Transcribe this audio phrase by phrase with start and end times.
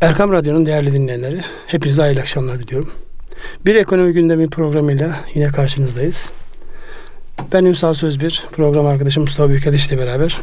[0.00, 2.90] Erkam Radyo'nun değerli dinleyenleri, hepinize hayırlı akşamlar diliyorum.
[3.66, 6.30] Bir ekonomi gündemi programıyla yine karşınızdayız.
[7.52, 10.40] Ben Ünsal Sözbir, program arkadaşım Mustafa Büyükadeş ile beraber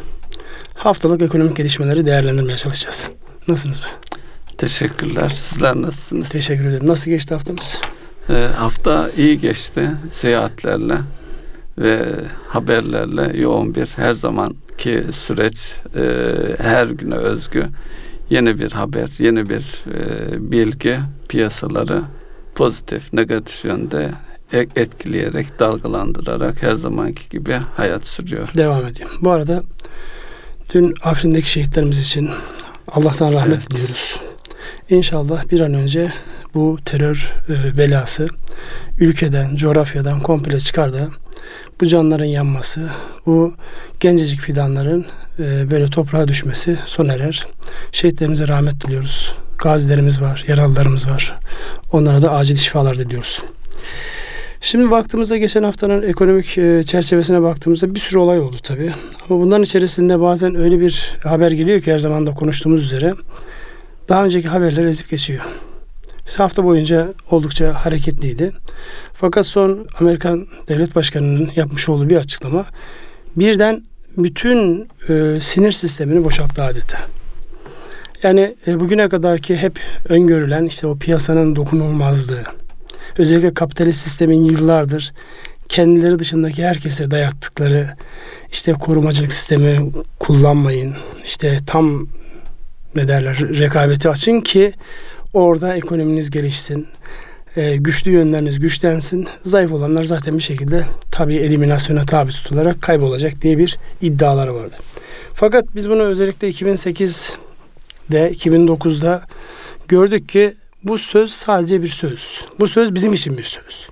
[0.74, 3.08] haftalık ekonomik gelişmeleri değerlendirmeye çalışacağız.
[3.48, 3.82] Nasılsınız?
[4.58, 5.28] Teşekkürler.
[5.28, 6.28] Sizler nasılsınız?
[6.28, 6.86] Teşekkür ederim.
[6.86, 7.80] Nasıl geçti haftamız?
[8.30, 9.90] Ee, hafta iyi geçti.
[10.10, 10.98] Seyahatlerle
[11.78, 12.04] ve
[12.48, 16.02] haberlerle yoğun bir her zamanki süreç e,
[16.58, 17.68] her güne özgü
[18.32, 22.02] yeni bir haber, yeni bir e, bilgi piyasaları
[22.54, 24.10] pozitif, negatif yönde
[24.52, 28.48] e, etkileyerek, dalgalandırarak her zamanki gibi hayat sürüyor.
[28.56, 29.10] Devam edeyim.
[29.20, 29.62] Bu arada
[30.74, 32.30] dün Afrin'deki şehitlerimiz için
[32.88, 33.70] Allah'tan rahmet evet.
[33.70, 34.20] diliyoruz.
[34.90, 36.12] İnşallah bir an önce
[36.54, 38.28] bu terör e, belası
[38.98, 41.08] ülkeden, coğrafyadan komple çıkar da
[41.80, 42.88] bu canların yanması,
[43.26, 43.54] bu
[44.00, 45.06] gencecik fidanların
[45.38, 47.46] e, böyle toprağa düşmesi sona erer.
[47.92, 49.34] Şehitlerimize rahmet diliyoruz.
[49.58, 51.38] Gazilerimiz var, yaralılarımız var.
[51.92, 53.42] Onlara da acil şifalar diliyoruz.
[54.60, 58.92] Şimdi baktığımızda geçen haftanın ekonomik e, çerçevesine baktığımızda bir sürü olay oldu tabii.
[59.28, 63.14] Ama bunların içerisinde bazen öyle bir haber geliyor ki her zaman da konuştuğumuz üzere
[64.08, 65.44] daha önceki haberler ezip geçiyor.
[66.36, 68.52] Hafta boyunca oldukça hareketliydi.
[69.14, 72.64] Fakat son Amerikan Devlet Başkanı'nın yapmış olduğu bir açıklama
[73.36, 73.82] birden
[74.16, 76.98] bütün e, sinir sistemini boşalttı adeta.
[78.22, 82.42] Yani e, bugüne kadar ki hep öngörülen işte o piyasanın dokunulmazlığı,
[83.18, 85.12] özellikle kapitalist sistemin yıllardır
[85.68, 87.96] kendileri dışındaki herkese dayattıkları
[88.52, 92.06] işte korumacılık sistemi kullanmayın, işte tam
[92.94, 94.72] ne derler rekabeti açın ki
[95.32, 96.86] orada ekonominiz gelişsin,
[97.56, 99.28] e, güçlü yönleriniz güçlensin.
[99.42, 104.76] Zayıf olanlar zaten bir şekilde tabii eliminasyona tabi tutularak kaybolacak diye bir iddiaları vardı.
[105.34, 109.22] Fakat biz bunu özellikle 2008'de 2009'da
[109.88, 112.40] gördük ki bu söz sadece bir söz.
[112.60, 113.88] Bu söz bizim için bir söz.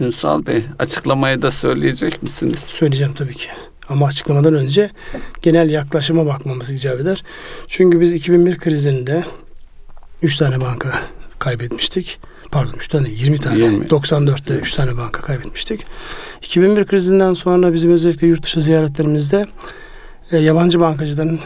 [0.00, 2.58] Ünsal Bey açıklamayı da söyleyecek misiniz?
[2.58, 3.48] Söyleyeceğim tabii ki.
[3.88, 4.90] Ama açıklamadan önce
[5.42, 7.24] genel yaklaşıma bakmamız icap eder.
[7.66, 9.24] Çünkü biz 2001 krizinde
[10.22, 11.02] 3 tane banka
[11.38, 12.18] kaybetmiştik
[12.50, 13.86] pardon 3 tane 20 tane 20.
[13.86, 15.86] 94'te 3 tane banka kaybetmiştik.
[16.42, 19.46] 2001 krizinden sonra bizim özellikle yurt dışı ziyaretlerimizde
[20.32, 21.40] e, yabancı bankacıların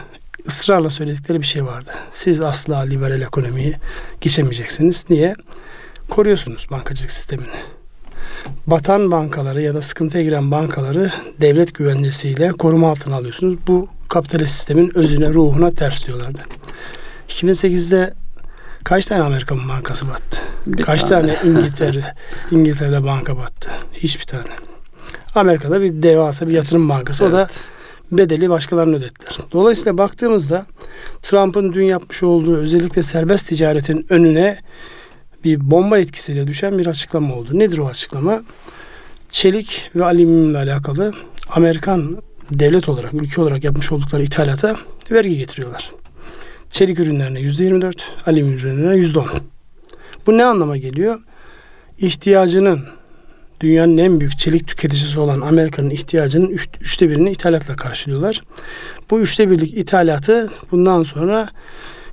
[0.47, 1.91] ısrarla söyledikleri bir şey vardı.
[2.11, 3.75] Siz asla liberal ekonomiyi
[4.21, 5.05] geçemeyeceksiniz.
[5.09, 5.35] Niye?
[6.09, 7.47] Koruyorsunuz bankacılık sistemini.
[8.67, 13.59] Batan bankaları ya da sıkıntıya giren bankaları devlet güvencesiyle koruma altına alıyorsunuz.
[13.67, 16.41] Bu kapitalist sistemin özüne, ruhuna ters diyorlardı.
[17.29, 18.13] 2008'de
[18.83, 20.39] kaç tane Amerikan bankası battı?
[20.65, 22.03] Bir Kaç tane, tane İngiltere,
[22.51, 23.69] İngiltere'de banka battı?
[23.93, 24.43] Hiçbir tane.
[25.35, 27.23] Amerika'da bir devasa bir yatırım bankası.
[27.23, 27.33] Evet.
[27.33, 27.47] O da
[28.11, 29.37] bedeli başkalarına ödettiler.
[29.51, 30.65] Dolayısıyla baktığımızda
[31.21, 34.57] Trump'ın dün yapmış olduğu özellikle serbest ticaretin önüne
[35.43, 37.59] bir bomba etkisiyle düşen bir açıklama oldu.
[37.59, 38.43] Nedir o açıklama?
[39.29, 41.13] Çelik ve alüminyumla alakalı
[41.49, 42.17] Amerikan
[42.51, 44.75] devlet olarak, ülke olarak yapmış oldukları ithalata
[45.11, 45.91] vergi getiriyorlar.
[46.73, 49.29] Çelik ürünlerine yüzde yirmi dört, alüminyum ürünlerine yüzde on.
[50.27, 51.19] Bu ne anlama geliyor?
[51.97, 52.85] İhtiyacının
[53.61, 58.43] dünyanın en büyük çelik tüketicisi olan Amerika'nın ihtiyacının üç, üçte birini ithalatla karşılıyorlar.
[59.09, 61.49] Bu üçte birlik ithalatı bundan sonra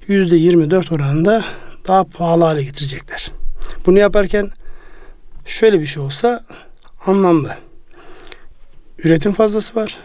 [0.06, 1.44] yüzde yirmi dört oranında
[1.86, 3.32] daha pahalı hale getirecekler.
[3.86, 4.50] Bunu yaparken
[5.44, 6.44] şöyle bir şey olsa
[7.06, 7.56] anlamlı.
[9.04, 9.98] Üretim fazlası var.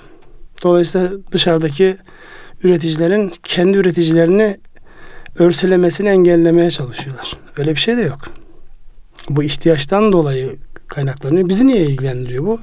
[0.64, 1.98] Dolayısıyla dışarıdaki
[2.66, 4.58] üreticilerin kendi üreticilerini
[5.40, 7.34] örselemesini engellemeye çalışıyorlar.
[7.58, 8.20] Öyle bir şey de yok.
[9.30, 10.56] Bu ihtiyaçtan dolayı
[10.88, 11.50] kaynaklanıyor.
[11.50, 12.59] Bizi niye ilgilendiriyor bu?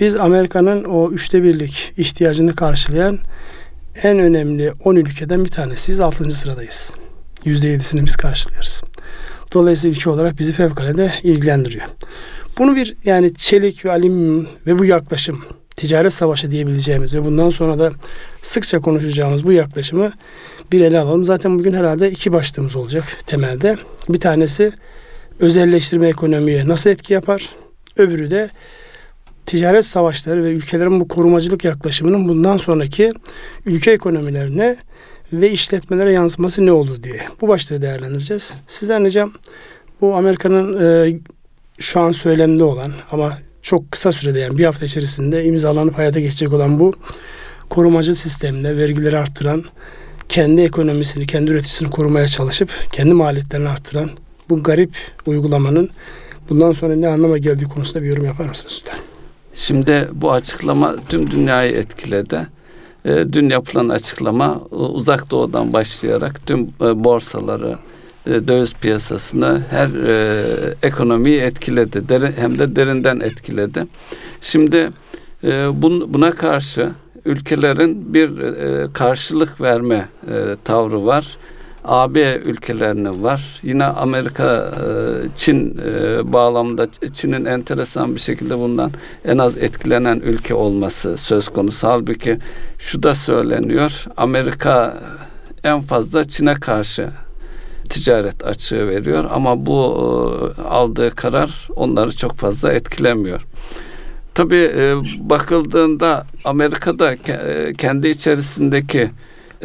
[0.00, 3.18] Biz Amerika'nın o üçte birlik ihtiyacını karşılayan
[4.02, 6.00] en önemli 10 ülkeden bir tanesiyiz.
[6.00, 6.30] 6.
[6.30, 6.92] sıradayız.
[7.44, 8.82] %7'sini biz karşılıyoruz.
[9.54, 11.86] Dolayısıyla ülke olarak bizi fevkalade ilgilendiriyor.
[12.58, 15.44] Bunu bir yani çelik ve alüminyum ve bu yaklaşım
[15.76, 17.92] ticaret savaşı diyebileceğimiz ve bundan sonra da
[18.42, 20.12] sıkça konuşacağımız bu yaklaşımı
[20.72, 21.24] bir ele alalım.
[21.24, 23.76] Zaten bugün herhalde iki başlığımız olacak temelde.
[24.08, 24.72] Bir tanesi
[25.40, 27.48] özelleştirme ekonomiye nasıl etki yapar?
[27.96, 28.50] Öbürü de
[29.46, 33.12] ticaret savaşları ve ülkelerin bu korumacılık yaklaşımının bundan sonraki
[33.66, 34.76] ülke ekonomilerine
[35.32, 37.20] ve işletmelere yansıması ne olur diye.
[37.40, 38.54] Bu başlığı değerlendireceğiz.
[38.66, 39.32] Sizden ricam
[40.00, 41.18] bu Amerika'nın e,
[41.78, 46.52] şu an söylemde olan ama çok kısa sürede yani bir hafta içerisinde imzalanıp hayata geçecek
[46.52, 46.94] olan bu
[47.70, 49.64] korumacı sistemle vergileri arttıran,
[50.28, 54.10] kendi ekonomisini, kendi üreticisini korumaya çalışıp kendi maliyetlerini arttıran
[54.48, 54.94] bu garip
[55.26, 55.90] uygulamanın
[56.48, 59.00] bundan sonra ne anlama geldiği konusunda bir yorum yapar mısınız lütfen?
[59.54, 62.46] Şimdi bu açıklama tüm dünyayı etkiledi.
[63.04, 67.78] e, dün yapılan açıklama e, uzak doğudan başlayarak tüm e, borsaları,
[68.26, 70.44] e, döviz piyasasını her e,
[70.82, 72.08] ekonomiyi etkiledi.
[72.08, 73.86] Derin, hem de derinden etkiledi.
[74.40, 74.90] Şimdi
[75.44, 76.90] e, bun, buna karşı
[77.24, 81.36] ülkelerin bir e, karşılık verme e, tavrı var.
[81.84, 83.60] AB ülkelerinin var.
[83.62, 84.88] Yine Amerika, e,
[85.36, 88.90] Çin e, bağlamında Çin'in enteresan bir şekilde bundan
[89.24, 91.88] en az etkilenen ülke olması söz konusu.
[91.88, 92.38] Halbuki
[92.78, 94.04] şu da söyleniyor.
[94.16, 94.96] Amerika
[95.64, 97.10] en fazla Çin'e karşı
[97.88, 99.78] ticaret açığı veriyor ama bu
[100.58, 103.40] e, aldığı karar onları çok fazla etkilemiyor.
[104.34, 109.10] Tabii e, bakıldığında Amerika'da e, kendi içerisindeki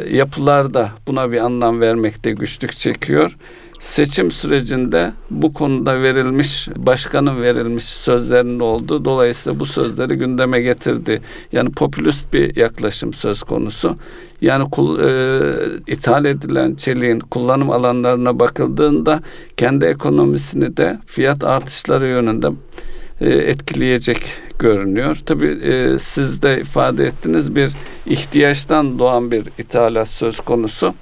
[0.10, 3.38] yapılar da buna bir anlam vermekte güçlük çekiyor.
[3.82, 11.22] Seçim sürecinde bu konuda verilmiş, başkanın verilmiş sözlerinin olduğu dolayısıyla bu sözleri gündeme getirdi.
[11.52, 13.98] Yani popülist bir yaklaşım söz konusu.
[14.42, 15.10] Yani e,
[15.88, 19.20] ithal edilen çeliğin kullanım alanlarına bakıldığında
[19.58, 22.48] kendi ekonomisini de fiyat artışları yönünde
[23.22, 24.24] e, etkileyecek
[24.60, 25.18] görünüyor.
[25.26, 27.72] Tabii e, siz de ifade ettiniz bir
[28.06, 30.94] ihtiyaçtan doğan bir ithalat söz konusu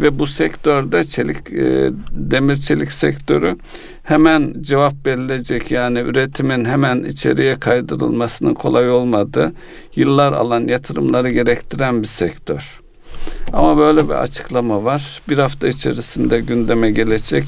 [0.00, 3.56] ve bu sektörde çelik e, demir çelik sektörü
[4.02, 9.52] hemen cevap verilecek yani üretimin hemen içeriye kaydırılmasının kolay olmadığı
[9.96, 12.80] yıllar alan yatırımları gerektiren bir sektör.
[13.52, 15.22] Ama böyle bir açıklama var.
[15.28, 17.44] Bir hafta içerisinde gündeme gelecek.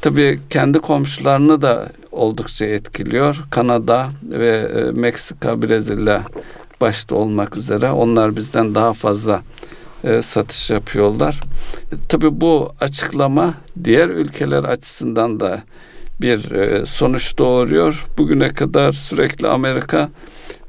[0.00, 3.44] Tabii kendi komşularını da oldukça etkiliyor.
[3.50, 6.24] Kanada ve e, Meksika, Brezilya
[6.80, 9.42] başta olmak üzere onlar bizden daha fazla
[10.04, 11.40] e, satış yapıyorlar.
[11.92, 13.54] E, tabii bu açıklama
[13.84, 15.62] diğer ülkeler açısından da
[16.20, 18.06] bir e, sonuç doğuruyor.
[18.18, 20.10] Bugüne kadar sürekli Amerika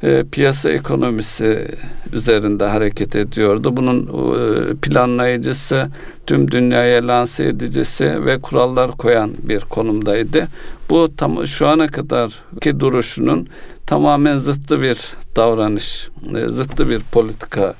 [0.03, 1.67] e, piyasa ekonomisi
[2.13, 3.77] üzerinde hareket ediyordu.
[3.77, 5.89] Bunun e, planlayıcısı,
[6.27, 10.47] tüm dünyaya lanse edicisi ve kurallar koyan bir konumdaydı.
[10.89, 13.47] Bu tam şu ana kadar ki duruşunun
[13.85, 14.97] tamamen zıttı bir
[15.35, 17.73] davranış, e, zıttı bir politika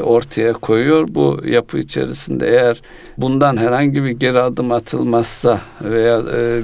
[0.00, 1.06] ortaya koyuyor.
[1.08, 2.82] Bu yapı içerisinde eğer
[3.18, 6.60] bundan herhangi bir geri adım atılmazsa veya e,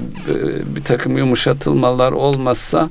[0.77, 2.91] bir takım yumuşatılmalar olmazsa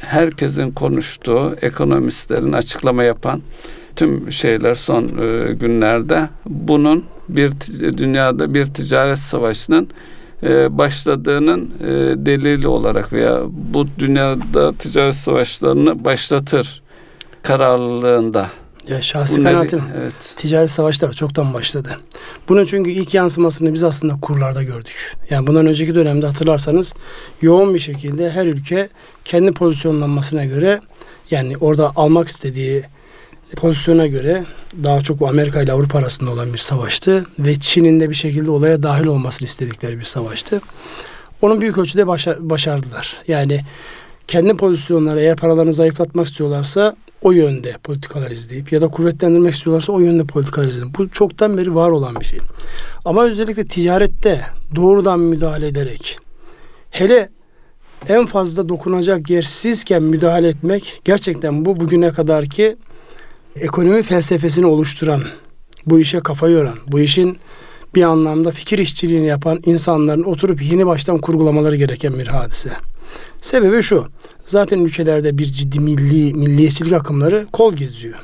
[0.00, 3.42] herkesin konuştuğu, ekonomistlerin açıklama yapan
[3.96, 7.52] tüm şeyler son e, günlerde bunun bir
[7.98, 9.88] dünyada bir ticaret savaşının
[10.42, 11.86] e, başladığının e,
[12.26, 16.82] delili olarak veya bu dünyada ticaret savaşlarını başlatır
[17.42, 18.48] kararlılığında.
[18.88, 20.14] Ya şahsi Bunları, kanaatim evet.
[20.36, 21.98] ticaret savaşları çoktan başladı.
[22.48, 25.16] Bunun çünkü ilk yansımasını biz aslında kurlarda gördük.
[25.30, 26.94] Yani bundan önceki dönemde hatırlarsanız
[27.42, 28.88] yoğun bir şekilde her ülke
[29.24, 30.80] kendi pozisyonlanmasına göre
[31.30, 32.82] yani orada almak istediği
[33.56, 34.44] pozisyona göre
[34.84, 38.50] daha çok bu Amerika ile Avrupa arasında olan bir savaştı ve Çin'in de bir şekilde
[38.50, 40.60] olaya dahil olmasını istedikleri bir savaştı.
[41.42, 43.16] Onu büyük ölçüde başa- başardılar.
[43.28, 43.60] Yani
[44.28, 50.00] kendi pozisyonları eğer paralarını zayıflatmak istiyorlarsa o yönde politikalar izleyip ya da kuvvetlendirmek istiyorlarsa o
[50.00, 50.98] yönde politikalar izleyip.
[50.98, 52.38] Bu çoktan beri var olan bir şey.
[53.04, 54.40] Ama özellikle ticarette
[54.76, 56.18] doğrudan müdahale ederek
[56.90, 57.28] hele
[58.08, 62.76] en fazla dokunacak yersizken müdahale etmek gerçekten bu bugüne kadar ki
[63.56, 65.22] ekonomi felsefesini oluşturan,
[65.86, 67.38] bu işe kafa yoran, bu işin
[67.94, 72.70] bir anlamda fikir işçiliğini yapan insanların oturup yeni baştan kurgulamaları gereken bir hadise.
[73.40, 74.06] Sebebi şu.
[74.44, 78.18] Zaten ülkelerde bir ciddi milli milliyetçilik akımları kol geziyor.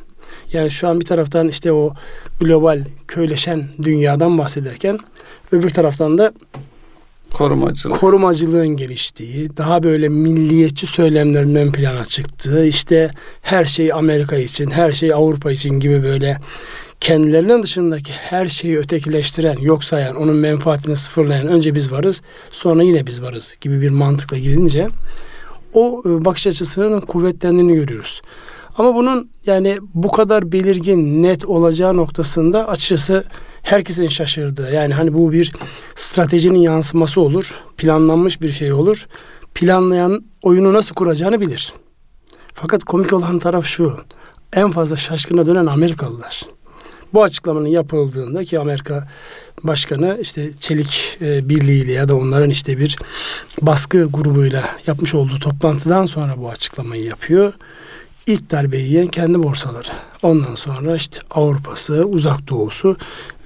[0.52, 1.94] Yani şu an bir taraftan işte o
[2.40, 4.98] global köyleşen dünyadan bahsederken
[5.52, 6.32] öbür taraftan da
[7.32, 8.00] korumacılık.
[8.00, 13.10] korumacılığın geliştiği, daha böyle milliyetçi söylemlerin ön plana çıktığı, işte
[13.42, 16.36] her şey Amerika için, her şey Avrupa için gibi böyle
[17.00, 23.06] kendilerinin dışındaki her şeyi ötekileştiren, yok sayan, onun menfaatini sıfırlayan önce biz varız, sonra yine
[23.06, 24.88] biz varız gibi bir mantıkla gidince
[25.74, 28.22] o e, bakış açısının kuvvetlendiğini görüyoruz.
[28.76, 33.24] Ama bunun yani bu kadar belirgin, net olacağı noktasında açıkçası
[33.62, 34.72] herkesin şaşırdığı.
[34.72, 35.52] Yani hani bu bir
[35.94, 39.06] stratejinin yansıması olur, planlanmış bir şey olur.
[39.54, 41.72] Planlayan oyunu nasıl kuracağını bilir.
[42.54, 43.96] Fakat komik olan taraf şu.
[44.52, 46.42] En fazla şaşkına dönen Amerikalılar
[47.14, 49.08] bu açıklamanın yapıldığında ki Amerika
[49.62, 52.96] Başkanı işte Çelik e, Birliği ya da onların işte bir
[53.62, 57.52] baskı grubuyla yapmış olduğu toplantıdan sonra bu açıklamayı yapıyor.
[58.26, 59.88] İlk darbeyi yiyen kendi borsaları.
[60.22, 62.96] Ondan sonra işte Avrupa'sı, Uzak Doğu'su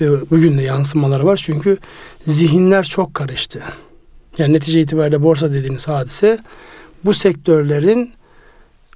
[0.01, 1.41] ve bugün de yansımaları var.
[1.45, 1.77] Çünkü
[2.27, 3.63] zihinler çok karıştı.
[4.39, 6.39] Yani netice itibariyle borsa dediğiniz hadise
[7.05, 8.13] bu sektörlerin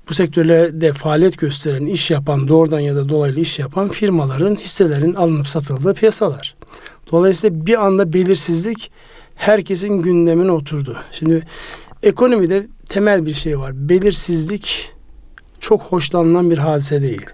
[0.09, 5.49] bu sektörlerde faaliyet gösteren, iş yapan, doğrudan ya da dolaylı iş yapan firmaların hisselerin alınıp
[5.49, 6.55] satıldığı piyasalar.
[7.13, 8.91] Dolayısıyla bir anda belirsizlik
[9.35, 10.97] herkesin gündemine oturdu.
[11.13, 11.47] Şimdi
[12.03, 13.89] ekonomide temel bir şey var.
[13.89, 14.93] Belirsizlik
[15.61, 17.27] çok hoşlanılan bir hadise değil.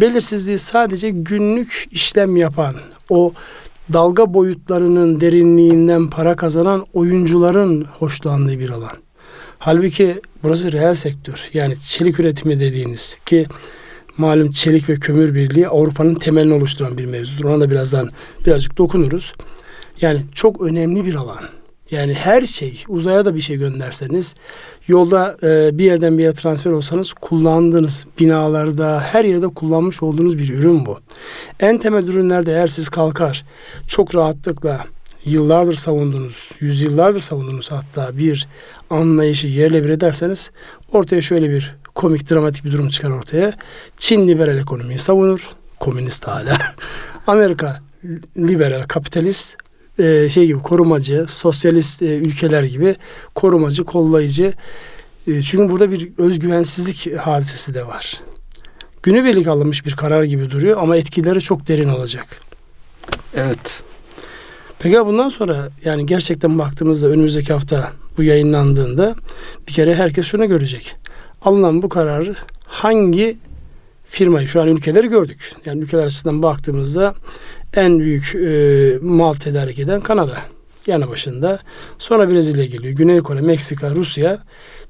[0.00, 2.74] Belirsizliği sadece günlük işlem yapan,
[3.10, 3.32] o
[3.92, 8.96] dalga boyutlarının derinliğinden para kazanan oyuncuların hoşlandığı bir alan.
[9.64, 11.50] Halbuki burası reel sektör.
[11.54, 13.46] Yani çelik üretimi dediğiniz ki
[14.18, 17.44] malum çelik ve kömür birliği Avrupa'nın temelini oluşturan bir mevzudur.
[17.44, 18.10] Ona da birazdan
[18.46, 19.34] birazcık dokunuruz.
[20.00, 21.40] Yani çok önemli bir alan.
[21.90, 24.34] Yani her şey uzaya da bir şey gönderseniz
[24.88, 30.48] yolda e, bir yerden bir yere transfer olsanız kullandığınız binalarda her yerde kullanmış olduğunuz bir
[30.48, 30.98] ürün bu.
[31.60, 33.44] En temel ürünlerde eğer siz kalkar
[33.86, 34.86] çok rahatlıkla
[35.24, 38.48] yıllardır savundunuz, yüzyıllardır savundunuz hatta bir
[38.90, 40.50] anlayışı yerle bir ederseniz
[40.92, 43.52] ortaya şöyle bir komik dramatik bir durum çıkar ortaya.
[43.96, 45.50] Çin liberal ekonomiyi savunur,
[45.80, 46.58] komünist hala.
[47.26, 47.80] Amerika
[48.36, 49.56] liberal kapitalist
[49.98, 52.96] e, şey gibi korumacı, sosyalist e, ülkeler gibi
[53.34, 54.52] korumacı, kollayıcı.
[55.26, 58.20] E, çünkü burada bir özgüvensizlik hadisesi de var.
[59.02, 62.26] Günübirlik alınmış bir karar gibi duruyor ama etkileri çok derin olacak.
[63.34, 63.82] Evet.
[64.82, 69.14] Peki bundan sonra yani gerçekten baktığımızda önümüzdeki hafta bu yayınlandığında
[69.68, 70.96] bir kere herkes şunu görecek.
[71.42, 73.36] Alınan bu kararı hangi
[74.08, 75.52] firmayı şu an ülkeleri gördük.
[75.64, 77.14] Yani ülkeler açısından baktığımızda
[77.74, 80.38] en büyük e, mal tedarik eden Kanada
[80.86, 81.58] yanı başında.
[81.98, 82.94] Sonra Brezilya geliyor.
[82.94, 84.38] Güney Kore, Meksika, Rusya.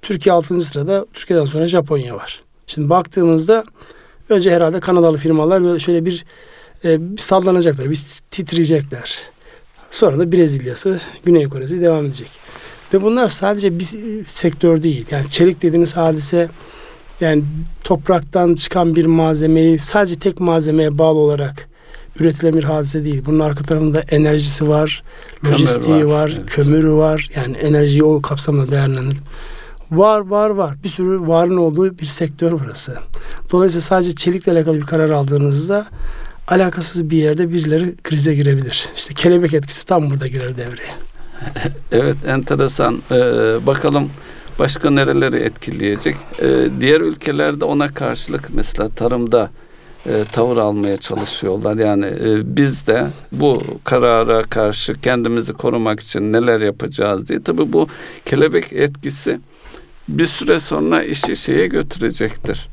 [0.03, 0.61] Türkiye 6.
[0.61, 1.07] sırada.
[1.15, 2.43] Türkiye'den sonra Japonya var.
[2.67, 3.65] Şimdi baktığımızda
[4.29, 6.25] önce herhalde Kanadalı firmalar böyle şöyle bir,
[6.85, 9.32] e, bir sallanacaklar, bir titriyecekler.
[9.93, 12.29] Sonra da Brezilya'sı, Güney Kore'si devam edecek.
[12.95, 13.85] Ve bunlar sadece bir
[14.27, 15.07] sektör değil.
[15.11, 16.49] Yani çelik dediğiniz hadise
[17.21, 17.45] yani
[17.85, 21.69] topraktan çıkan bir malzemeyi sadece tek malzemeye bağlı olarak
[22.21, 23.23] üretilen bir hadise değil.
[23.27, 25.03] Bunun arka tarafında enerjisi var,
[25.45, 26.51] lojistiği var, var evet.
[26.51, 27.31] kömürü var.
[27.37, 29.25] Yani enerjiyi o kapsamda değerlendirdim.
[29.91, 30.77] Var var var.
[30.85, 32.97] Bir sürü varın olduğu bir sektör burası.
[33.53, 35.87] Dolayısıyla sadece çelikle alakalı bir karar aldığınızda
[36.49, 38.89] alakasız bir yerde birileri krize girebilir.
[38.97, 40.95] İşte kelebek etkisi tam burada girer devreye.
[41.93, 43.03] evet enteresan.
[43.11, 43.17] Ee,
[43.67, 44.11] bakalım
[44.59, 46.17] başka nereleri etkileyecek?
[46.43, 49.51] Ee, diğer ülkelerde ona karşılık mesela tarımda
[50.07, 51.77] e, tavır almaya çalışıyorlar.
[51.77, 57.43] Yani e, biz de bu karara karşı kendimizi korumak için neler yapacağız diye.
[57.43, 57.89] Tabii bu
[58.25, 59.41] kelebek etkisi
[60.09, 62.69] bir süre sonra işi şeye götürecektir.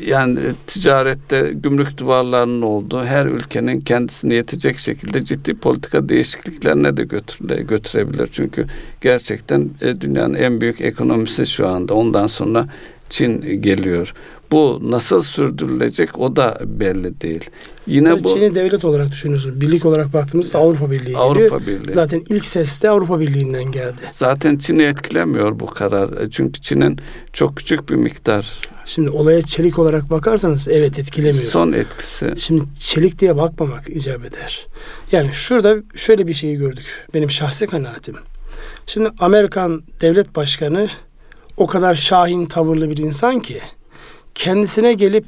[0.00, 7.62] Yani ticarette gümrük duvarlarının olduğu her ülkenin kendisine yetecek şekilde ciddi politika değişikliklerine de götüre,
[7.62, 8.28] götürebilir.
[8.32, 8.66] Çünkü
[9.00, 11.94] gerçekten e, dünyanın en büyük ekonomisi şu anda.
[11.94, 12.68] Ondan sonra
[13.08, 14.14] Çin geliyor.
[14.54, 17.50] Bu nasıl sürdürülecek o da belli değil.
[17.86, 19.60] Yine yani bu Çin'i devlet olarak düşünüyorsun.
[19.60, 21.60] Birlik olarak baktığımızda Avrupa Birliği Avrupa.
[21.60, 21.92] Birliği.
[21.92, 24.02] Zaten ilk ses de Avrupa Birliği'nden geldi.
[24.12, 26.20] Zaten Çin'i etkilemiyor bu karar.
[26.20, 26.98] E, çünkü Çin'in
[27.32, 28.60] çok küçük bir miktar.
[28.84, 31.50] Şimdi olaya çelik olarak bakarsanız evet etkilemiyor.
[31.50, 32.34] Son etkisi.
[32.36, 34.66] Şimdi çelik diye bakmamak icap eder.
[35.12, 37.06] Yani şurada şöyle bir şeyi gördük.
[37.14, 38.16] Benim şahsi kanaatim.
[38.86, 40.88] Şimdi Amerikan devlet başkanı
[41.56, 43.60] o kadar şahin tavırlı bir insan ki
[44.34, 45.24] kendisine gelip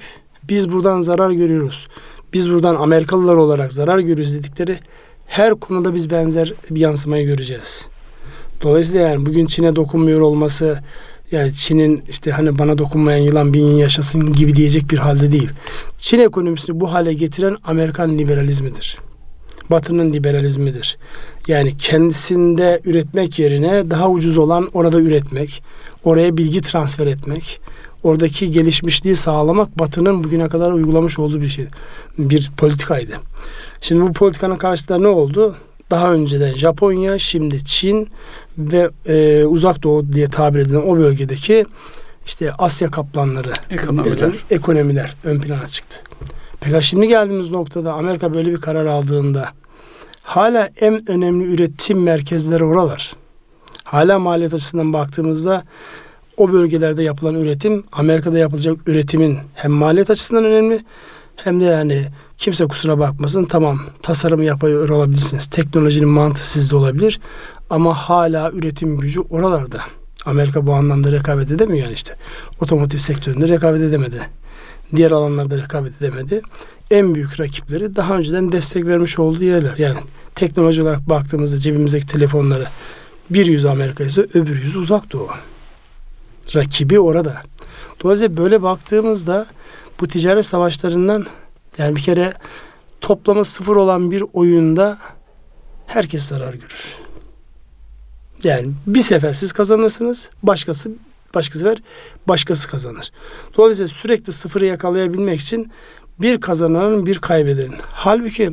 [0.48, 1.88] biz buradan zarar görüyoruz.
[2.32, 4.78] Biz buradan Amerikalılar olarak zarar görüyoruz dedikleri
[5.26, 7.86] her konuda biz benzer bir yansımayı göreceğiz.
[8.62, 10.82] Dolayısıyla yani bugün Çin'e dokunmuyor olması
[11.32, 15.50] yani Çin'in işte hani bana dokunmayan yılan bin yaşasın gibi diyecek bir halde değil.
[15.98, 18.98] Çin ekonomisini bu hale getiren Amerikan liberalizmidir.
[19.70, 20.98] Batı'nın liberalizmidir.
[21.48, 25.62] Yani kendisinde üretmek yerine daha ucuz olan orada üretmek,
[26.04, 27.60] oraya bilgi transfer etmek,
[28.06, 31.66] oradaki gelişmişliği sağlamak Batı'nın bugüne kadar uygulamış olduğu bir şey,
[32.18, 33.20] bir politikaydı.
[33.80, 35.56] Şimdi bu politikanın karşısında ne oldu?
[35.90, 38.08] Daha önceden Japonya, şimdi Çin
[38.58, 41.66] ve e, Uzak Doğu diye tabir edilen o bölgedeki
[42.26, 46.00] işte Asya kaplanları, ekonomiler, denen, ekonomiler ön plana çıktı.
[46.60, 49.48] Peki şimdi geldiğimiz noktada Amerika böyle bir karar aldığında
[50.22, 53.12] hala en önemli üretim merkezleri oralar.
[53.84, 55.64] Hala maliyet açısından baktığımızda
[56.37, 60.81] o bölgelerde yapılan üretim Amerika'da yapılacak üretimin hem maliyet açısından önemli
[61.37, 62.07] hem de yani
[62.38, 65.47] kimse kusura bakmasın tamam tasarımı yapıyor olabilirsiniz.
[65.47, 67.21] Teknolojinin mantığı sizde olabilir
[67.71, 69.81] ama hala üretim gücü oralarda.
[70.25, 72.16] Amerika bu anlamda rekabet edemiyor yani işte.
[72.61, 74.21] Otomotiv sektöründe rekabet edemedi.
[74.97, 76.40] Diğer alanlarda rekabet edemedi.
[76.90, 79.75] En büyük rakipleri daha önceden destek vermiş olduğu yerler.
[79.78, 79.99] Yani
[80.35, 82.66] teknoloji olarak baktığımızda cebimizdeki telefonları
[83.31, 85.28] bir yüzü Amerika ise öbür yüzü uzak doğu
[86.55, 87.43] rakibi orada.
[88.03, 89.47] Dolayısıyla böyle baktığımızda
[90.00, 91.26] bu ticaret savaşlarından
[91.79, 92.33] yani bir kere
[93.00, 94.99] toplamı sıfır olan bir oyunda
[95.87, 96.99] herkes zarar görür.
[98.45, 100.91] Yani bir sefer siz kazanırsınız, başkası
[101.35, 101.79] başka sefer
[102.29, 103.12] başkası kazanır.
[103.57, 105.73] Dolayısıyla sürekli sıfırı yakalayabilmek için
[106.21, 107.76] bir kazananın bir kaybedenin.
[107.93, 108.53] Halbuki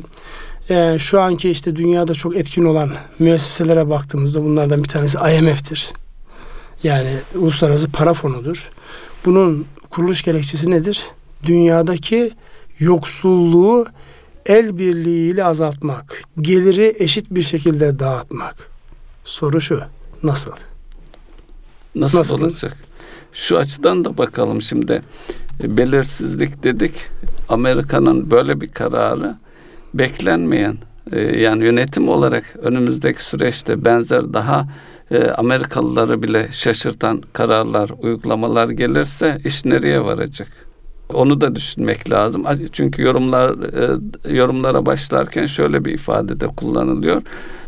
[0.70, 5.92] e, şu anki işte dünyada çok etkin olan müesseselere baktığımızda bunlardan bir tanesi IMF'tir.
[6.84, 8.70] Yani Uluslararası Para Fonu'dur.
[9.24, 11.04] Bunun kuruluş gerekçesi nedir?
[11.46, 12.30] Dünyadaki
[12.78, 13.86] yoksulluğu
[14.46, 18.70] el birliğiyle azaltmak, geliri eşit bir şekilde dağıtmak.
[19.24, 19.80] Soru şu,
[20.22, 20.52] nasıl?
[21.94, 22.40] Nasıl, Nasıl?
[22.40, 22.76] olacak?
[23.32, 25.02] Şu açıdan da bakalım şimdi.
[25.62, 26.94] E, Belirsizlik dedik.
[27.48, 29.36] Amerika'nın böyle bir kararı
[29.94, 30.76] beklenmeyen
[31.12, 34.66] e, yani yönetim olarak önümüzdeki süreçte benzer daha
[35.14, 40.48] e, Amerikalıları bile şaşırtan kararlar, uygulamalar gelirse iş nereye varacak?
[41.14, 42.44] Onu da düşünmek lazım.
[42.72, 47.22] Çünkü yorumlar e, yorumlara başlarken şöyle bir ifade de kullanılıyor.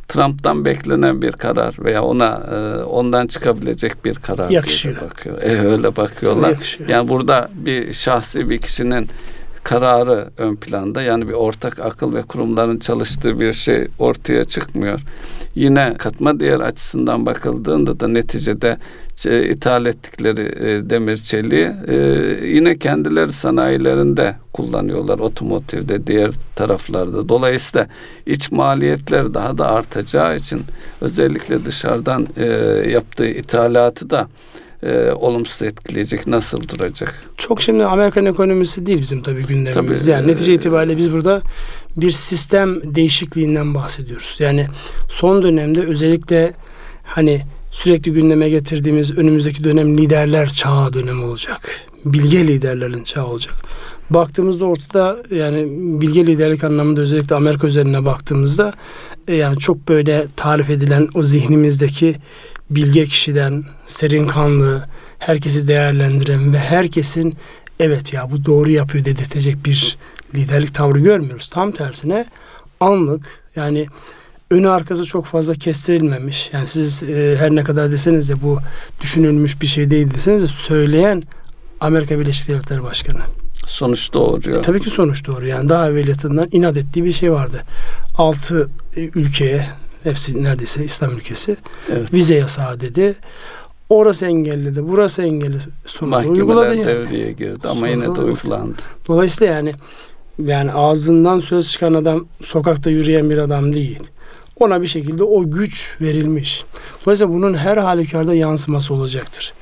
[0.08, 5.00] Trump'tan beklenen bir karar veya ona e, ondan çıkabilecek bir karar Yakışıyor.
[5.00, 5.42] bakıyor.
[5.42, 6.48] E, öyle bakıyorlar.
[6.48, 6.90] yakışıyor.
[6.90, 9.08] Yani burada bir şahsi bir kişinin
[9.66, 11.02] kararı ön planda.
[11.02, 15.00] Yani bir ortak akıl ve kurumların çalıştığı bir şey ortaya çıkmıyor.
[15.54, 18.78] Yine katma değer açısından bakıldığında da neticede
[19.26, 21.96] e, ithal ettikleri e, demir çeliği e,
[22.46, 27.28] yine kendileri sanayilerinde kullanıyorlar otomotivde diğer taraflarda.
[27.28, 27.87] Dolayısıyla
[28.26, 30.62] iç maliyetler daha da artacağı için
[31.00, 32.46] özellikle dışarıdan e,
[32.90, 34.28] yaptığı ithalatı da
[34.83, 36.26] e, olumsuz etkileyecek.
[36.26, 37.14] Nasıl duracak?
[37.37, 40.00] Çok şimdi Amerikan ekonomisi değil bizim tabii gündemimiz.
[40.00, 41.42] Tabii, yani netice e, itibariyle biz burada
[41.97, 44.37] bir sistem değişikliğinden bahsediyoruz.
[44.40, 44.66] Yani
[45.09, 46.52] son dönemde özellikle
[47.04, 51.71] hani sürekli gündeme getirdiğimiz önümüzdeki dönem liderler çağı dönemi olacak.
[52.04, 53.54] Bilge liderlerin çağı olacak.
[54.11, 55.66] Baktığımızda ortada yani
[56.00, 58.73] bilge liderlik anlamında özellikle Amerika üzerine baktığımızda
[59.28, 62.14] e, yani çok böyle tarif edilen o zihnimizdeki
[62.70, 64.88] bilge kişiden, serin kanlı,
[65.19, 67.36] herkesi değerlendiren ve herkesin
[67.80, 69.99] evet ya bu doğru yapıyor dedirtecek bir
[70.34, 71.49] liderlik tavrı görmüyoruz.
[71.49, 72.26] Tam tersine
[72.80, 73.86] anlık yani
[74.50, 76.50] önü arkası çok fazla kestirilmemiş.
[76.52, 78.58] Yani siz e, her ne kadar deseniz de bu
[79.00, 81.23] düşünülmüş bir şey değil deseniz de söyleyen
[81.80, 83.21] Amerika Birleşik Devletleri Başkanı.
[83.67, 84.58] Sonuç doğuruyor.
[84.58, 85.47] E, tabii ki sonuç doğru.
[85.47, 87.62] Yani daha evveliyatından inat ettiği bir şey vardı.
[88.19, 89.67] Altı e, ülkeye
[90.06, 91.56] hepsi neredeyse İslam ülkesi
[91.92, 92.12] Evet.
[92.12, 93.14] vize yasağı dedi.
[93.88, 95.64] Orası engelledi, burası engelledi.
[95.86, 96.86] Sonunda uyguladı yani.
[96.86, 98.82] devreye girdi ama yine de Sonra- uygulandı.
[99.08, 99.73] Dolayısıyla yani
[100.38, 104.00] yani ağzından söz çıkan adam sokakta yürüyen bir adam değil.
[104.60, 106.64] Ona bir şekilde o güç verilmiş.
[107.04, 109.52] Dolayısıyla bunun her halükarda yansıması olacaktır.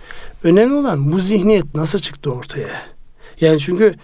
[0.44, 2.68] Önemli olan bu zihniyet nasıl çıktı ortaya?
[3.40, 3.94] Yani çünkü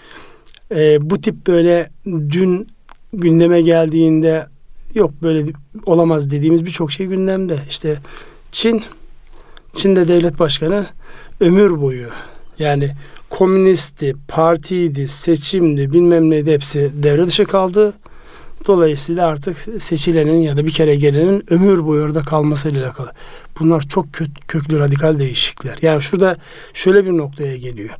[0.74, 2.68] e, bu tip böyle dün
[3.12, 4.46] gündeme geldiğinde
[4.94, 5.52] yok böyle
[5.86, 7.58] olamaz dediğimiz birçok şey gündemde.
[7.68, 7.98] İşte
[8.52, 8.84] Çin,
[9.74, 10.86] Çin'de devlet başkanı
[11.40, 12.08] ömür boyu
[12.58, 12.96] yani
[13.30, 17.94] komünisti, partiydi, seçimdi, bilmem neydi hepsi devre dışı kaldı.
[18.66, 23.12] Dolayısıyla artık seçilenin ya da bir kere gelenin ömür boyu orada kalmasıyla alakalı.
[23.60, 25.78] Bunlar çok kö- köklü radikal değişiklikler.
[25.82, 26.36] Yani şurada
[26.74, 27.90] şöyle bir noktaya geliyor.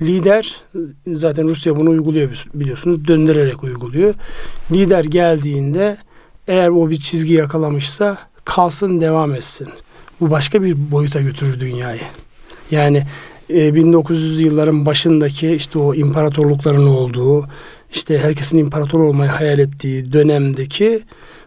[0.00, 0.62] Lider
[1.06, 4.14] zaten Rusya bunu uyguluyor biliyorsunuz döndürerek uyguluyor.
[4.72, 5.96] Lider geldiğinde
[6.48, 9.68] eğer o bir çizgi yakalamışsa kalsın devam etsin.
[10.20, 12.00] Bu başka bir boyuta götürür dünyayı.
[12.70, 13.06] Yani
[13.50, 17.48] e, 1900 yılların başındaki işte o imparatorlukların olduğu,
[17.92, 21.02] işte herkesin imparator olmayı hayal ettiği dönemdeki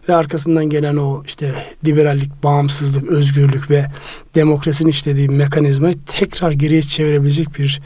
[0.08, 1.52] ve arkasından gelen o işte
[1.86, 3.86] liberallik, bağımsızlık, özgürlük ve
[4.34, 7.80] demokrasinin işlediği mekanizmayı tekrar geriye çevirebilecek bir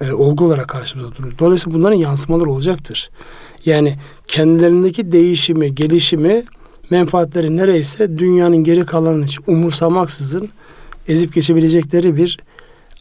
[0.00, 1.34] e, olgu olarak karşımıza duruyor.
[1.38, 3.10] Dolayısıyla bunların yansımaları olacaktır.
[3.64, 6.44] Yani kendilerindeki değişimi, gelişimi,
[6.90, 10.48] menfaatleri nereyse dünyanın geri kalanını hiç umursamaksızın
[11.08, 12.38] ezip geçebilecekleri bir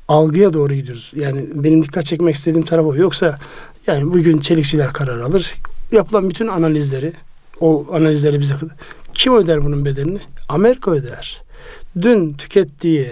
[0.07, 1.11] algıya doğru gidiyoruz.
[1.15, 2.95] Yani benim dikkat çekmek istediğim taraf o.
[2.95, 3.39] Yoksa
[3.87, 5.53] yani bugün çelikçiler karar alır.
[5.91, 7.13] Yapılan bütün analizleri,
[7.59, 8.55] o analizleri bize
[9.13, 10.19] kim öder bunun bedelini?
[10.49, 11.41] Amerika öder.
[12.01, 13.11] Dün tükettiği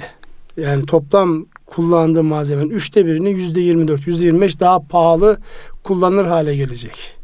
[0.57, 5.37] yani toplam kullandığı malzemenin üçte birini yüzde yirmi dört, yüzde yirmi beş daha pahalı
[5.83, 7.20] kullanılır hale gelecek.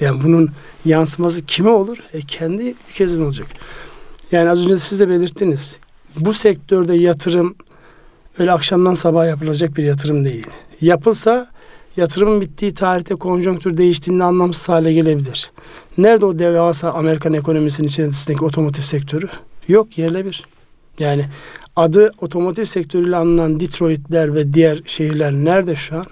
[0.00, 0.50] Yani bunun
[0.84, 1.98] yansıması kime olur?
[2.12, 3.48] E kendi ülkesine olacak.
[4.32, 5.78] Yani az önce siz de belirttiniz.
[6.16, 7.54] Bu sektörde yatırım
[8.38, 10.46] öyle akşamdan sabaha yapılacak bir yatırım değil.
[10.80, 11.46] Yapılsa
[11.96, 15.52] yatırımın bittiği tarihte konjonktür değiştiğinde anlamsız hale gelebilir.
[15.98, 19.28] Nerede o devasa Amerikan ekonomisinin içerisindeki otomotiv sektörü?
[19.68, 20.44] Yok yerle bir.
[20.98, 21.26] Yani
[21.76, 26.06] adı otomotiv sektörüyle anılan Detroit'ler ve diğer şehirler nerede şu an?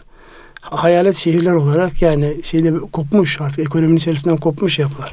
[0.71, 5.13] Hayalet şehirler olarak yani şeyde kopmuş artık ekonominin içerisinden kopmuş yapılar.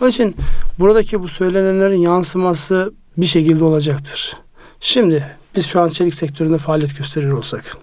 [0.00, 0.36] Onun için
[0.78, 4.36] buradaki bu söylenenlerin yansıması bir şekilde olacaktır.
[4.80, 7.76] Şimdi biz şu an çelik sektöründe faaliyet gösteriyor olsak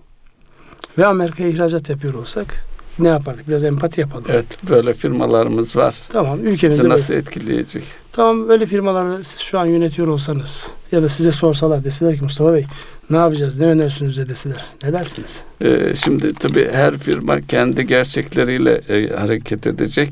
[0.98, 2.66] ve Amerika'ya ihracat yapıyor olsak
[3.00, 3.48] ne yapardık?
[3.48, 4.26] Biraz empati yapalım.
[4.30, 5.96] Evet böyle firmalarımız var.
[6.10, 7.84] Tamam ülkenizi nasıl etkileyecek?
[8.12, 12.54] Tamam böyle firmaları siz şu an yönetiyor olsanız ya da size sorsalar deseler ki Mustafa
[12.54, 12.66] Bey
[13.10, 15.44] ne yapacağız ne önerirsiniz bize deseler ne dersiniz?
[15.62, 20.10] Ee, şimdi tabii her firma kendi gerçekleriyle e, hareket edecek.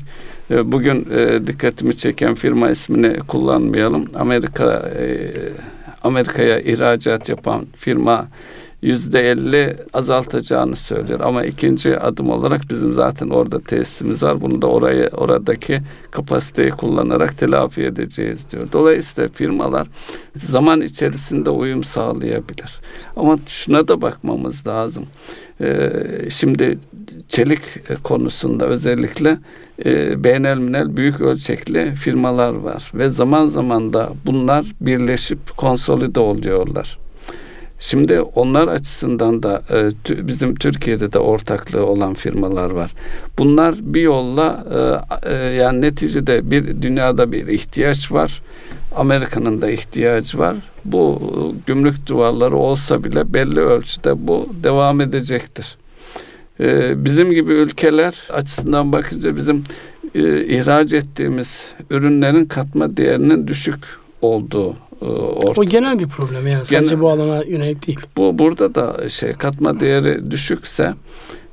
[0.50, 4.10] E, bugün e, dikkatimi çeken firma ismini kullanmayalım.
[4.14, 5.30] Amerika e,
[6.02, 8.28] Amerika'ya ihracat yapan firma
[8.84, 11.20] yüzde elli azaltacağını söylüyor.
[11.20, 14.40] Ama ikinci adım olarak bizim zaten orada tesisimiz var.
[14.40, 18.68] Bunu da orayı oradaki kapasiteyi kullanarak telafi edeceğiz diyor.
[18.72, 19.88] Dolayısıyla firmalar
[20.36, 22.80] zaman içerisinde uyum sağlayabilir.
[23.16, 25.06] Ama şuna da bakmamız lazım.
[25.60, 25.90] Ee,
[26.30, 26.78] şimdi
[27.28, 27.60] çelik
[28.02, 29.38] konusunda özellikle
[29.84, 37.03] e, beynelminel büyük ölçekli firmalar var ve zaman zaman da bunlar birleşip konsolide oluyorlar.
[37.78, 39.90] Şimdi onlar açısından da e,
[40.28, 42.94] bizim Türkiye'de de ortaklığı olan firmalar var.
[43.38, 44.64] Bunlar bir yolla
[45.24, 48.42] e, e, yani neticede bir dünyada bir ihtiyaç var.
[48.96, 50.56] Amerika'nın da ihtiyacı var.
[50.84, 51.20] Bu
[51.66, 55.76] gümrük duvarları olsa bile belli ölçüde bu devam edecektir.
[57.04, 59.64] Bizim gibi ülkeler açısından bakınca bizim
[60.14, 63.84] e, ihraç ettiğimiz ürünlerin katma değerinin düşük
[64.22, 67.98] olduğu e, ortaya O genel bir problem yani sadece Genel- bu alana yönelik değil.
[68.16, 70.94] bu burada da şey katma değeri düşükse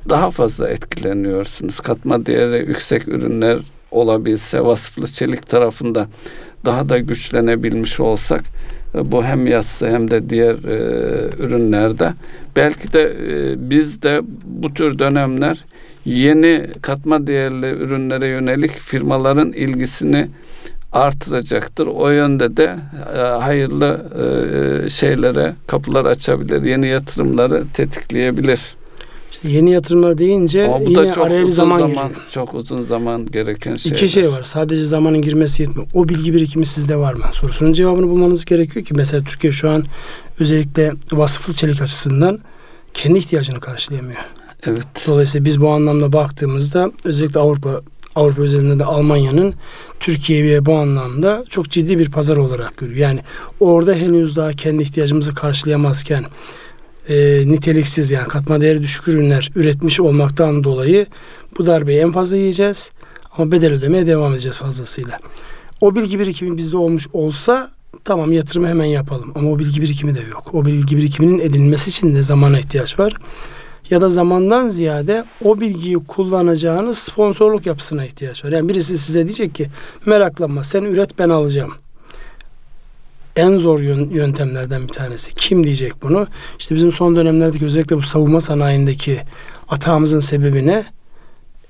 [0.10, 1.80] daha fazla etkileniyorsunuz.
[1.80, 3.60] Katma değeri yüksek ürünler
[3.92, 6.08] olabilse vasıflı çelik tarafında
[6.66, 8.44] daha da güçlenebilmiş olsak
[8.96, 12.14] e, bu hem yassı hem de diğer e, ürünlerde
[12.56, 15.66] belki de e, biz de bu tür dönemler
[16.06, 20.28] yeni katma değerli ürünlere yönelik firmaların ilgisini
[20.92, 21.88] artıracaktır.
[21.88, 22.76] O yönde de
[23.16, 24.06] e, hayırlı
[24.86, 28.60] e, şeylere kapılar açabilir, yeni yatırımları tetikleyebilir.
[29.32, 32.10] İşte yeni yatırımlar deyince Ama bu yine da çok araya bir zaman, zaman, giriyor.
[32.32, 33.96] çok uzun zaman gereken şeyler.
[33.96, 34.44] İki şey var.
[34.44, 35.88] Sadece zamanın girmesi yetmiyor.
[35.94, 37.26] O bilgi birikimi sizde var mı?
[37.34, 39.86] Sorusunun cevabını bulmanız gerekiyor ki mesela Türkiye şu an
[40.40, 42.40] özellikle vasıflı çelik açısından
[42.94, 44.20] kendi ihtiyacını karşılayamıyor.
[44.68, 44.88] Evet.
[45.08, 47.82] Dolayısıyla biz bu anlamda baktığımızda özellikle Avrupa
[48.16, 49.54] Avrupa üzerinde de Almanya'nın
[50.00, 53.00] Türkiye'ye bu anlamda çok ciddi bir pazar olarak görüyor.
[53.00, 53.20] Yani
[53.60, 56.26] orada henüz daha kendi ihtiyacımızı karşılayamazken
[57.10, 61.06] e, niteliksiz yani katma değeri düşük ürünler üretmiş olmaktan dolayı
[61.58, 62.92] bu darbeyi en fazla yiyeceğiz
[63.38, 65.20] ama bedel ödemeye devam edeceğiz fazlasıyla.
[65.82, 67.72] O bilgi birikimi bizde olmuş olsa
[68.04, 70.50] tamam yatırımı hemen yapalım ama o bilgi birikimi de yok.
[70.54, 73.14] O bilgi birikiminin edinilmesi için de zamana ihtiyaç var
[73.92, 78.50] ya da zamandan ziyade o bilgiyi kullanacağınız sponsorluk yapısına ihtiyaç var.
[78.50, 79.68] Yani birisi size diyecek ki
[80.06, 81.74] meraklanma sen üret ben alacağım.
[83.36, 85.34] En zor yön- yöntemlerden bir tanesi.
[85.36, 86.28] Kim diyecek bunu?
[86.60, 89.20] İşte bizim son dönemlerdeki özellikle bu savunma sanayindeki
[89.70, 90.86] atağımızın sebebi ne?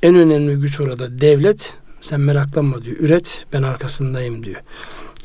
[0.04, 1.74] En önemli güç orada devlet.
[2.02, 2.98] Sen meraklanma diyor.
[3.00, 4.62] Üret ben arkasındayım diyor.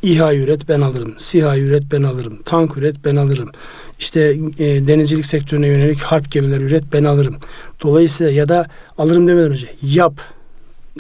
[0.03, 1.15] İHA üret ben alırım.
[1.19, 2.39] SİHA üret ben alırım.
[2.45, 3.51] Tank üret ben alırım.
[3.99, 4.21] İşte
[4.59, 7.37] e, denizcilik sektörüne yönelik harp gemileri üret ben alırım.
[7.83, 8.67] Dolayısıyla ya da
[8.99, 10.21] alırım demeden önce yap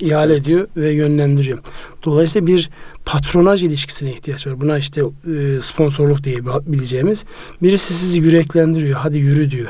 [0.00, 0.42] ihale Evet.
[0.42, 1.58] ediyor ve yönlendiriyor.
[2.04, 2.70] Dolayısıyla bir
[3.04, 4.60] patronaj ilişkisine ihtiyaç var.
[4.60, 7.24] Buna işte e, sponsorluk diye bileceğimiz.
[7.62, 8.98] Birisi sizi yüreklendiriyor.
[8.98, 9.68] Hadi yürü diyor.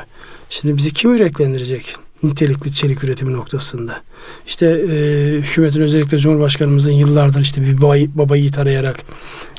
[0.49, 1.95] Şimdi bizi kim yüreklendirecek?
[2.23, 4.01] Nitelikli çelik üretimi noktasında.
[4.47, 4.95] İşte e,
[5.37, 8.97] hükümetin özellikle Cumhurbaşkanımızın yıllardır işte bir baba, baba yiğit arayarak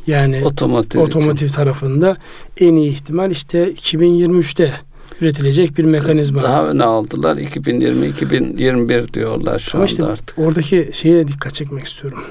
[0.07, 1.57] yani Otomotiv, otomotiv için.
[1.57, 2.17] tarafında
[2.61, 4.75] en iyi ihtimal işte 2023'te
[5.21, 6.43] üretilecek bir mekanizma.
[6.43, 7.37] Daha öne aldılar.
[7.37, 10.39] 2020-2021 diyorlar şu Ama anda işte artık.
[10.39, 12.25] oradaki şeye dikkat çekmek istiyorum.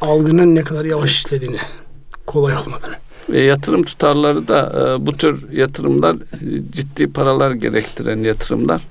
[0.00, 1.58] Algının ne kadar yavaş işlediğini,
[2.26, 2.94] kolay olmadığını.
[3.28, 8.82] Ve yatırım tutarları da e, bu tür yatırımlar e, ciddi paralar gerektiren yatırımlar.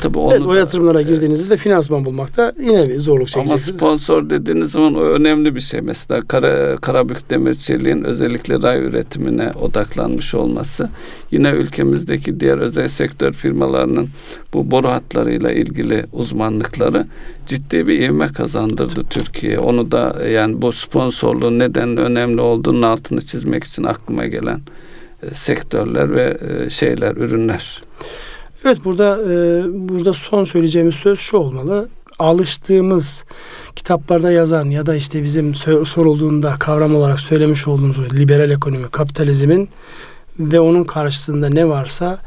[0.00, 3.76] Tabii onu Evet, o da- yatırımlara girdiğinizde de finansman bulmakta yine bir zorluk Ama çekeceksiniz.
[3.76, 5.80] sponsor dediğiniz zaman o önemli bir şey.
[5.80, 10.88] Mesela Kara, Karabük Demir Çelik'in özellikle ray üretimine odaklanmış olması.
[11.30, 14.08] Yine ülkemizdeki diğer özel sektör firmalarının
[14.54, 17.06] bu boru hatlarıyla ilgili uzmanlıkları
[17.46, 19.58] ciddi bir ivme kazandırdı Türkiye'ye.
[19.58, 24.60] Onu da yani bu sponsorluğun neden önemli olduğunun altını çizmek için aklıma gelen
[25.22, 27.80] e, sektörler ve e, şeyler, ürünler.
[28.64, 31.88] Evet burada e, burada son söyleyeceğimiz söz şu olmalı.
[32.18, 33.24] alıştığımız
[33.76, 39.68] kitaplarda yazan ya da işte bizim sorulduğunda kavram olarak söylemiş olduğumuz liberal ekonomi, kapitalizmin
[40.38, 42.18] ve onun karşısında ne varsa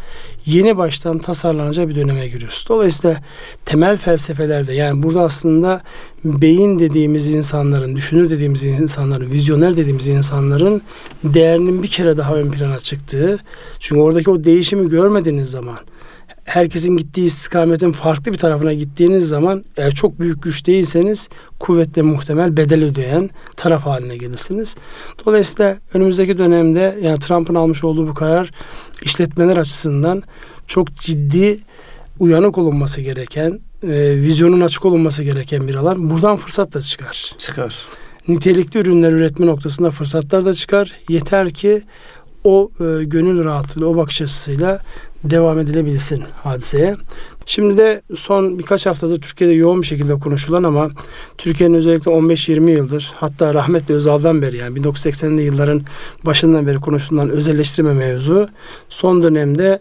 [0.45, 2.65] yeni baştan tasarlanacak bir döneme giriyoruz.
[2.69, 3.17] Dolayısıyla
[3.65, 5.81] temel felsefelerde yani burada aslında
[6.23, 10.81] beyin dediğimiz insanların, düşünür dediğimiz insanların, vizyoner dediğimiz insanların
[11.23, 13.39] değerinin bir kere daha ön plana çıktığı.
[13.79, 15.77] Çünkü oradaki o değişimi görmediğiniz zaman
[16.45, 22.57] herkesin gittiği istikametin farklı bir tarafına gittiğiniz zaman eğer çok büyük güç değilseniz kuvvetle muhtemel
[22.57, 24.75] bedel ödeyen taraf haline gelirsiniz.
[25.25, 28.51] Dolayısıyla önümüzdeki dönemde yani Trump'ın almış olduğu bu karar
[29.01, 30.23] işletmeler açısından
[30.67, 31.59] çok ciddi
[32.19, 36.09] uyanık olunması gereken, e, vizyonun açık olunması gereken bir alan.
[36.09, 37.35] Buradan fırsat da çıkar.
[37.37, 37.87] Çıkar.
[38.27, 40.99] Nitelikli ürünler üretme noktasında fırsatlar da çıkar.
[41.09, 41.81] Yeter ki
[42.43, 44.79] o e, gönül rahatlığı, o bakış açısıyla
[45.23, 46.95] devam edilebilsin hadiseye.
[47.45, 50.89] Şimdi de son birkaç haftadır Türkiye'de yoğun bir şekilde konuşulan ama
[51.37, 55.81] Türkiye'nin özellikle 15-20 yıldır hatta rahmetli Özal'dan beri yani 1980'li yılların
[56.25, 58.47] başından beri konuşulan özelleştirme mevzu
[58.89, 59.79] son dönemde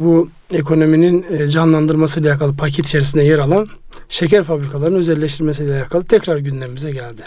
[0.00, 3.66] bu ekonominin e, canlandırmasıyla alakalı paket içerisinde yer alan
[4.08, 7.22] şeker fabrikalarının özelleştirmesiyle alakalı tekrar gündemimize geldi.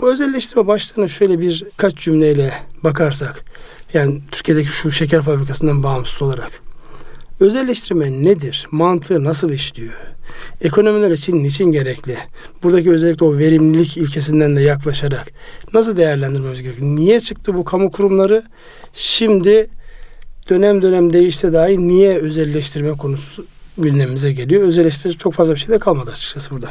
[0.00, 2.52] Bu özelleştirme başlığına şöyle bir kaç cümleyle
[2.84, 3.44] bakarsak
[3.94, 6.67] yani Türkiye'deki şu şeker fabrikasından bağımsız olarak
[7.40, 8.68] Özelleştirme nedir?
[8.70, 9.92] Mantığı nasıl işliyor?
[10.60, 12.18] Ekonomiler için niçin gerekli?
[12.62, 15.32] Buradaki özellikle o verimlilik ilkesinden de yaklaşarak
[15.74, 16.88] nasıl değerlendirmemiz gerekiyor?
[16.90, 18.42] Niye çıktı bu kamu kurumları?
[18.92, 19.68] Şimdi
[20.50, 23.46] dönem dönem değişse dahi niye özelleştirme konusu
[23.78, 24.62] gündemimize geliyor?
[24.62, 26.68] Özelleştirecek çok fazla bir şey de kalmadı açıkçası burada.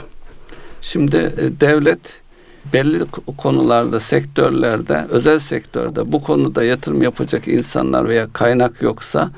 [0.82, 2.00] Şimdi e, devlet
[2.74, 3.00] belli
[3.38, 9.32] konularda, sektörlerde, özel sektörde bu konuda yatırım yapacak insanlar veya kaynak yoksa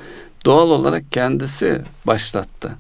[0.46, 2.72] doğal olarak kendisi başlattı.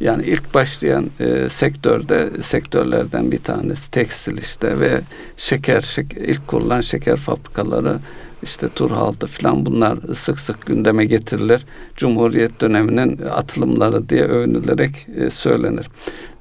[0.00, 5.00] Yani ilk başlayan e, sektörde sektörlerden bir tanesi tekstil işte ve
[5.36, 7.98] şeker, şeker ilk kurulan şeker fabrikaları
[8.42, 11.66] işte Turhal'dı falan bunlar sık sık gündeme getirilir.
[11.96, 15.88] Cumhuriyet döneminin atılımları diye övünülerek e, söylenir.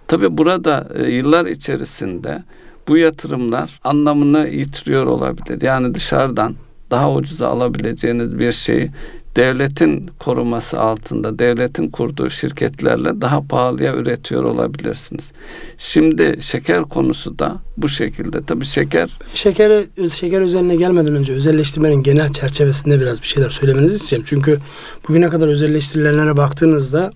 [0.08, 2.44] Tabi burada e, yıllar içerisinde
[2.88, 5.62] bu yatırımlar anlamını yitiriyor olabilir.
[5.62, 6.56] Yani dışarıdan
[6.92, 8.92] daha ucuza alabileceğiniz bir şeyi
[9.38, 15.32] devletin koruması altında devletin kurduğu şirketlerle daha pahalıya üretiyor olabilirsiniz.
[15.78, 18.46] Şimdi şeker konusu da bu şekilde.
[18.46, 24.26] Tabii şeker şeker şeker üzerine gelmeden önce özelleştirmenin genel çerçevesinde biraz bir şeyler söylemenizi isteyeceğim.
[24.28, 24.60] Çünkü
[25.08, 27.12] bugüne kadar özelleştirilenlere baktığınızda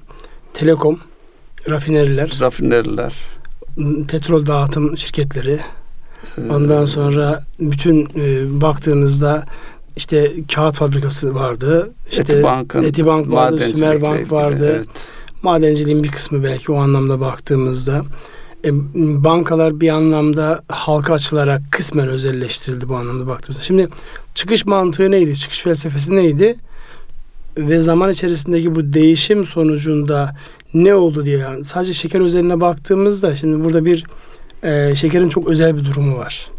[0.53, 0.99] telekom,
[1.69, 3.13] rafineriler, rafineriler,
[4.07, 5.59] petrol dağıtım şirketleri,
[6.49, 9.45] Ondan sonra bütün e, baktığınızda
[9.95, 11.91] işte kağıt fabrikası vardı.
[12.11, 14.73] İşte Etibank'ın Etibank vardı, Sümerbank vardı.
[14.75, 14.87] Evet.
[15.43, 18.05] Madenciliğin bir kısmı belki o anlamda baktığımızda.
[18.65, 18.69] E,
[19.23, 23.63] bankalar bir anlamda halka açılarak kısmen özelleştirildi bu anlamda baktığımızda.
[23.63, 23.87] Şimdi
[24.35, 25.35] çıkış mantığı neydi?
[25.35, 26.55] Çıkış felsefesi neydi?
[27.57, 30.35] Ve zaman içerisindeki bu değişim sonucunda
[30.73, 34.05] ne oldu diye yani sadece şeker özeline baktığımızda şimdi burada bir
[34.63, 36.51] e, şekerin çok özel bir durumu var.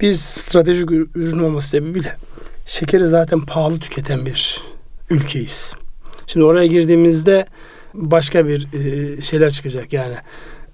[0.00, 2.16] Biz stratejik ürün olması sebebiyle
[2.72, 4.60] şekeri zaten pahalı tüketen bir
[5.10, 5.72] ülkeyiz.
[6.26, 7.46] Şimdi oraya girdiğimizde
[7.94, 10.14] başka bir e, şeyler çıkacak yani.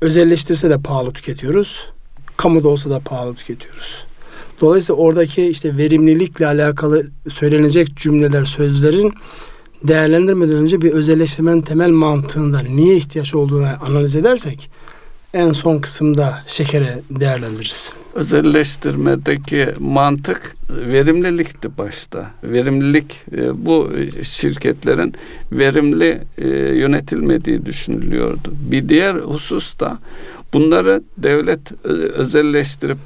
[0.00, 1.92] Özelleştirse de pahalı tüketiyoruz.
[2.36, 4.04] Kamuda olsa da pahalı tüketiyoruz.
[4.60, 9.12] Dolayısıyla oradaki işte verimlilikle alakalı söylenecek cümleler, sözlerin
[9.82, 14.70] değerlendirmeden önce bir özelleştirmenin temel mantığında niye ihtiyaç olduğunu analiz edersek
[15.34, 17.92] en son kısımda şekere değerlendiririz.
[18.14, 22.30] Özelleştirmedeki mantık verimlilikti başta.
[22.44, 23.90] Verimlilik e, bu
[24.22, 25.14] şirketlerin
[25.52, 28.54] verimli e, yönetilmediği düşünülüyordu.
[28.70, 29.98] Bir diğer husus da
[30.52, 32.98] bunları devlet özelleştirip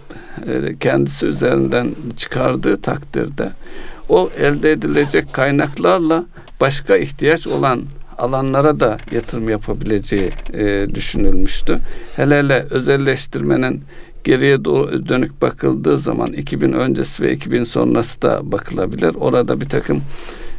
[0.46, 3.52] e, kendisi üzerinden çıkardığı takdirde
[4.08, 6.24] o elde edilecek kaynaklarla
[6.60, 7.82] başka ihtiyaç olan
[8.22, 11.78] alanlara da yatırım yapabileceği e, düşünülmüştü.
[12.16, 13.82] Hele hele özelleştirmenin
[14.24, 19.14] geriye dönük bakıldığı zaman 2000 öncesi ve 2000 sonrası da bakılabilir.
[19.14, 20.02] Orada bir takım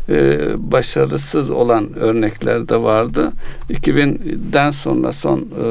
[0.10, 0.40] e,
[0.72, 3.32] başarısız olan örnekler de vardı.
[3.70, 5.64] 2000'den sonra son e,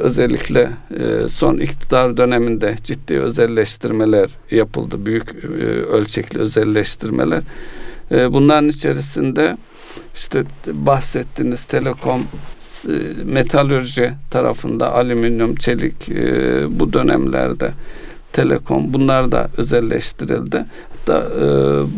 [0.00, 5.06] özellikle e, son iktidar döneminde ciddi özelleştirmeler yapıldı.
[5.06, 7.42] Büyük e, ölçekli özelleştirmeler.
[8.10, 9.56] E, bunların içerisinde
[10.14, 12.26] işte bahsettiğiniz telekom
[12.88, 12.92] e,
[13.24, 17.72] metalürji tarafında alüminyum, çelik e, bu dönemlerde
[18.32, 20.64] telekom bunlar da özelleştirildi.
[20.90, 21.42] Hatta e,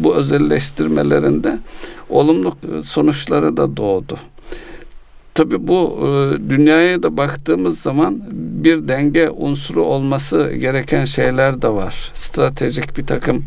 [0.04, 1.58] bu özelleştirmelerinde
[2.08, 4.18] olumlu sonuçları da doğdu.
[5.34, 5.98] Tabii bu
[6.48, 8.22] dünyaya da baktığımız zaman
[8.64, 12.10] bir denge unsuru olması gereken şeyler de var.
[12.14, 13.44] Stratejik bir takım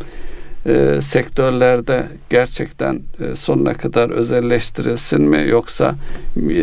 [0.65, 5.95] e, sektörlerde gerçekten e, sonuna kadar özelleştirilsin mi yoksa
[6.37, 6.53] e,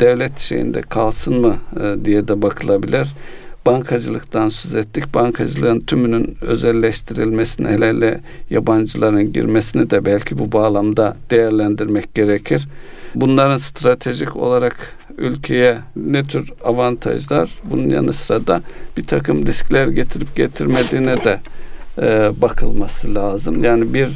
[0.00, 3.08] devlet şeyinde kalsın mı e, diye de bakılabilir.
[3.66, 5.14] Bankacılıktan söz ettik.
[5.14, 8.20] Bankacılığın tümünün özelleştirilmesini hele hele
[8.50, 12.68] yabancıların girmesini de belki bu bağlamda değerlendirmek gerekir.
[13.14, 18.62] Bunların stratejik olarak ülkeye ne tür avantajlar bunun yanı sıra da
[18.96, 21.40] bir takım riskler getirip getirmediğine de
[22.42, 23.64] bakılması lazım.
[23.64, 24.08] Yani bir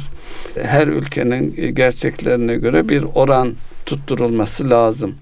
[0.61, 3.53] her ülkenin gerçeklerine göre bir oran
[3.85, 5.15] tutturulması lazım.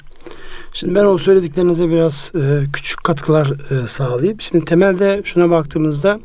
[0.73, 4.41] Şimdi ben o söylediklerinize biraz e, küçük katkılar e, sağlayayım.
[4.41, 6.19] Şimdi temelde şuna baktığımızda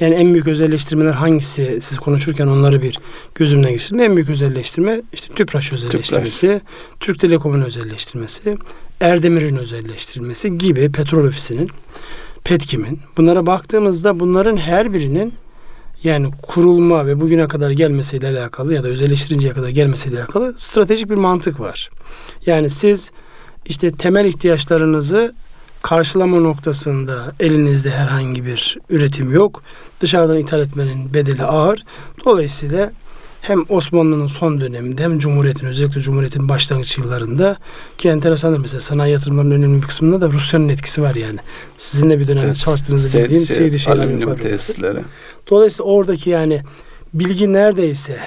[0.00, 2.98] yani en büyük özelleştirmeler hangisi siz konuşurken onları bir
[3.34, 4.00] gözümden geçirdim.
[4.00, 6.62] En büyük özelleştirme işte TÜPRAŞ özelleştirmesi, Tüpraş.
[7.00, 8.58] Türk Telekom'un özelleştirmesi,
[9.00, 11.70] Erdemir'in özelleştirilmesi gibi Petrol Ofisi'nin,
[12.44, 15.32] Petkim'in bunlara baktığımızda bunların her birinin
[16.04, 21.14] yani kurulma ve bugüne kadar gelmesiyle alakalı ya da özelleştirinceye kadar gelmesiyle alakalı stratejik bir
[21.14, 21.90] mantık var.
[22.46, 23.10] Yani siz
[23.66, 25.34] işte temel ihtiyaçlarınızı
[25.82, 29.62] karşılama noktasında elinizde herhangi bir üretim yok.
[30.00, 31.84] Dışarıdan ithal etmenin bedeli ağır.
[32.24, 32.92] Dolayısıyla
[33.48, 37.56] hem Osmanlı'nın son döneminde hem Cumhuriyet'in özellikle Cumhuriyet'in başlangıç yıllarında
[37.98, 41.38] ki enteresandır mesela sanayi yatırımlarının önemli bir kısmında da Rusya'nın etkisi var yani.
[41.76, 42.56] Sizin de bir dönemde evet.
[42.56, 45.00] çalıştığınızı Seydi, bildiğim şey, Seydi Alüminyum tesisleri.
[45.50, 46.62] Dolayısıyla oradaki yani
[47.14, 48.18] bilgi neredeyse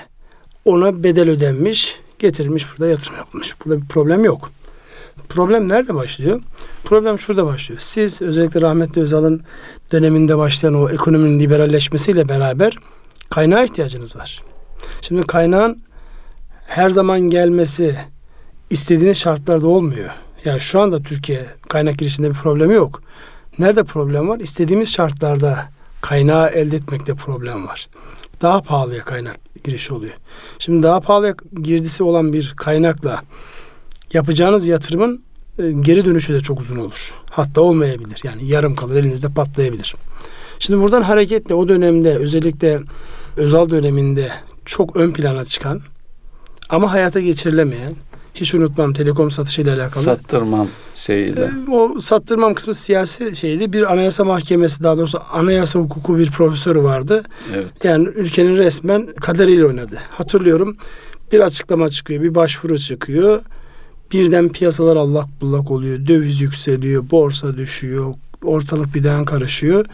[0.65, 3.55] ona bedel ödenmiş, getirilmiş burada yatırım yapılmış.
[3.65, 4.51] Burada bir problem yok.
[5.29, 6.41] Problem nerede başlıyor?
[6.83, 7.81] Problem şurada başlıyor.
[7.83, 9.41] Siz özellikle rahmetli Özal'ın
[9.91, 12.77] döneminde başlayan o ekonominin liberalleşmesiyle beraber
[13.29, 14.43] kaynağa ihtiyacınız var.
[15.01, 15.81] Şimdi kaynağın
[16.67, 17.95] her zaman gelmesi
[18.69, 20.09] istediğiniz şartlarda olmuyor.
[20.45, 23.01] Yani şu anda Türkiye kaynak girişinde bir problemi yok.
[23.59, 24.39] Nerede problem var?
[24.39, 25.69] İstediğimiz şartlarda
[26.01, 27.87] kaynağı elde etmekte problem var.
[28.41, 30.13] Daha pahalıya kaynak girişi oluyor.
[30.59, 33.21] Şimdi daha pahalıya girdisi olan bir kaynakla
[34.13, 35.23] yapacağınız yatırımın
[35.59, 37.13] e, geri dönüşü de çok uzun olur.
[37.29, 38.21] Hatta olmayabilir.
[38.23, 39.95] Yani yarım kalır elinizde patlayabilir.
[40.59, 42.79] Şimdi buradan hareketle o dönemde özellikle
[43.37, 44.31] Özal döneminde
[44.69, 45.81] çok ön plana çıkan
[46.69, 47.95] ama hayata geçirilemeyen
[48.33, 50.03] hiç unutmam telekom satışıyla alakalı.
[50.03, 51.41] Sattırmam şeyiyle.
[51.41, 53.73] E, o sattırmam kısmı siyasi şeydi.
[53.73, 57.23] Bir anayasa mahkemesi daha doğrusu anayasa hukuku bir profesörü vardı.
[57.55, 57.71] Evet.
[57.83, 59.99] Yani ülkenin resmen kaderiyle oynadı.
[60.09, 60.77] Hatırlıyorum
[61.31, 63.41] bir açıklama çıkıyor, bir başvuru çıkıyor.
[64.11, 66.07] Birden piyasalar allak bullak oluyor.
[66.07, 69.85] Döviz yükseliyor, borsa düşüyor, ortalık birden karışıyor.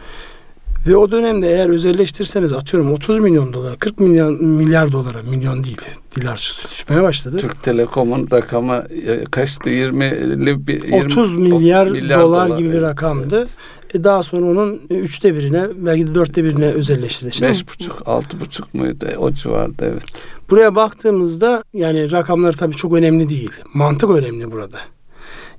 [0.86, 5.80] Ve o dönemde eğer özelleştirseniz atıyorum 30 milyon dolar, 40 milyon milyar dolara, milyon değil,
[6.16, 6.36] dilar
[6.68, 7.38] düşmeye başladı.
[7.38, 9.70] Türk Telekom'un rakamı e, kaçtı?
[9.70, 13.38] 20'li bir 20, 30 milyar, milyar dolar, dolar gibi bir rakamdı.
[13.38, 13.48] Evet.
[13.94, 17.42] E daha sonra onun üçte birine belki de dörtte birine özelleştirildi.
[17.42, 19.06] Beş buçuk, altı buçuk muydu?
[19.18, 20.04] O civarda evet.
[20.50, 23.50] Buraya baktığımızda yani rakamlar tabii çok önemli değil.
[23.74, 24.78] Mantık önemli burada.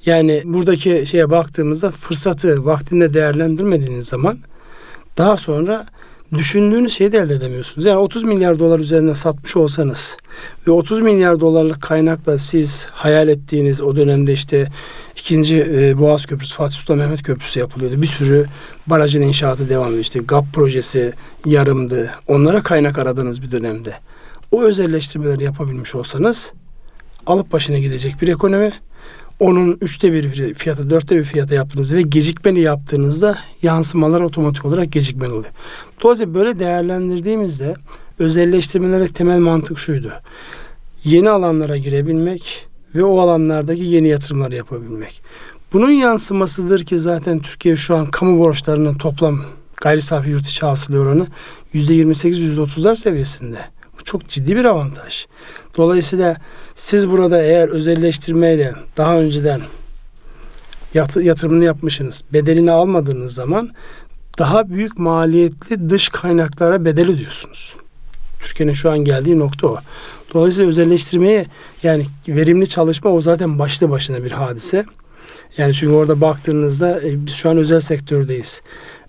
[0.06, 4.38] Yani buradaki şeye baktığımızda fırsatı vaktinde değerlendirmediğiniz zaman
[5.17, 5.86] daha sonra
[6.34, 7.86] düşündüğünüz şeyi de elde edemiyorsunuz.
[7.86, 10.17] Yani 30 milyar dolar üzerine satmış olsanız
[10.67, 14.67] ve 30 milyar dolarlık kaynakla siz hayal ettiğiniz o dönemde işte
[15.15, 18.01] ikinci e, Boğaz Köprüsü, Fatih Sultan Mehmet Köprüsü yapılıyordu.
[18.01, 18.45] Bir sürü
[18.88, 20.01] barajın inşaatı devam ediyor.
[20.01, 21.13] İşte GAP projesi
[21.45, 22.12] yarımdı.
[22.27, 23.93] Onlara kaynak aradığınız bir dönemde.
[24.51, 26.51] O özelleştirmeleri yapabilmiş olsanız
[27.25, 28.71] alıp başına gidecek bir ekonomi
[29.39, 35.30] onun üçte bir fiyatı, dörtte bir fiyata yaptığınızda ve gecikmeli yaptığınızda yansımalar otomatik olarak gecikmeli
[35.32, 35.54] oluyor.
[36.04, 37.73] Dolayısıyla böyle değerlendirdiğimizde
[38.19, 40.12] özelleştirmelerde temel mantık şuydu.
[41.04, 45.21] Yeni alanlara girebilmek ve o alanlardaki yeni yatırımları yapabilmek.
[45.73, 49.41] Bunun yansımasıdır ki zaten Türkiye şu an kamu borçlarının toplam
[49.82, 51.28] gayri safi yurt içi hasılı oranı
[51.73, 53.60] %28-%30'lar seviyesinde.
[54.00, 55.26] Bu çok ciddi bir avantaj.
[55.78, 56.38] Dolayısıyla
[56.76, 59.62] siz burada eğer özelleştirmeyle daha önceden
[61.22, 63.70] yatırımını yapmışsınız, bedelini almadığınız zaman
[64.40, 67.76] daha büyük maliyetli dış kaynaklara bedel ödüyorsunuz.
[68.40, 69.78] Türkiye'nin şu an geldiği nokta o.
[70.34, 71.46] Dolayısıyla özelleştirmeye
[71.84, 74.86] yani verimli çalışma o zaten başlı başına bir hadise.
[75.58, 78.62] Yani çünkü orada baktığınızda e, biz şu an özel sektördeyiz.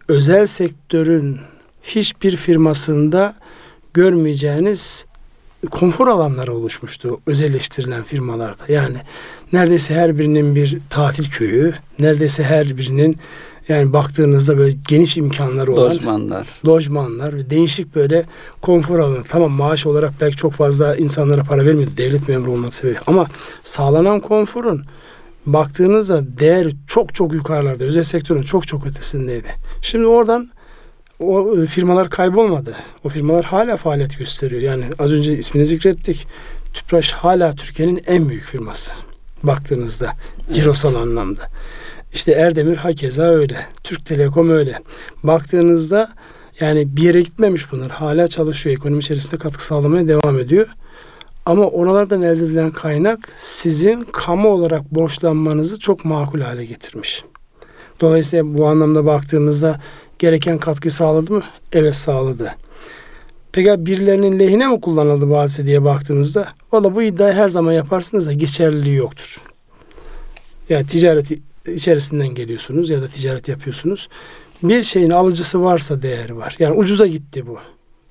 [0.08, 1.38] Özel sektörün
[1.82, 3.34] hiçbir firmasında
[3.98, 5.06] görmeyeceğiniz
[5.70, 8.62] konfor alanları oluşmuştu özelleştirilen firmalarda.
[8.68, 8.96] Yani
[9.52, 13.16] neredeyse her birinin bir tatil köyü, neredeyse her birinin
[13.68, 18.24] yani baktığınızda böyle geniş imkanları olan lojmanlar, lojmanlar ve değişik böyle
[18.62, 19.24] konfor alanı.
[19.28, 23.26] Tamam maaş olarak belki çok fazla insanlara para vermiyor devlet memuru olmak sebebi ama
[23.62, 24.84] sağlanan konforun
[25.46, 27.84] baktığınızda değer çok çok yukarılarda.
[27.84, 29.48] Özel sektörün çok çok ötesindeydi.
[29.82, 30.50] Şimdi oradan
[31.20, 32.76] o e, firmalar kaybolmadı.
[33.04, 34.62] O firmalar hala faaliyet gösteriyor.
[34.62, 36.26] Yani az önce ismini zikrettik.
[36.74, 38.92] Tüpraş hala Türkiye'nin en büyük firması.
[39.42, 40.12] Baktığınızda
[40.52, 41.42] cirosal anlamda.
[42.14, 43.66] İşte Erdemir hakeza öyle.
[43.84, 44.78] Türk Telekom öyle.
[45.22, 46.12] Baktığınızda
[46.60, 47.90] yani bir yere gitmemiş bunlar.
[47.90, 48.76] Hala çalışıyor.
[48.76, 50.66] Ekonomi içerisinde katkı sağlamaya devam ediyor.
[51.46, 57.24] Ama oralardan elde edilen kaynak sizin kamu olarak borçlanmanızı çok makul hale getirmiş.
[58.00, 59.80] Dolayısıyla bu anlamda baktığımızda
[60.18, 61.42] gereken katkı sağladı mı?
[61.72, 62.54] Evet sağladı.
[63.52, 68.26] Peki birilerinin lehine mi kullanıldı bu hadise diye baktığımızda valla bu iddiayı her zaman yaparsınız
[68.26, 69.42] da geçerliliği yoktur.
[70.68, 71.30] Yani ticaret
[71.66, 74.08] içerisinden geliyorsunuz ya da ticaret yapıyorsunuz.
[74.62, 76.56] Bir şeyin alıcısı varsa değeri var.
[76.58, 77.58] Yani ucuza gitti bu.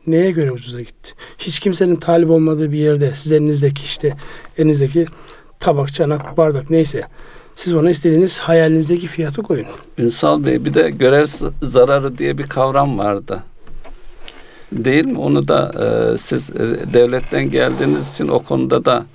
[0.08, 1.14] Neye göre ucuza gitti?
[1.38, 4.14] Hiç kimsenin talip olmadığı bir yerde siz elinizdeki işte
[4.58, 5.06] elinizdeki
[5.60, 7.04] tabak, çanak, bardak neyse
[7.58, 9.66] siz ona istediğiniz hayalinizdeki fiyatı koyun.
[9.98, 11.28] Ünsal Bey bir de görev
[11.62, 13.44] zararı diye bir kavram vardı.
[14.72, 15.20] Değil mi?
[15.20, 19.06] Onu da e, siz e, devletten geldiğiniz için o konuda da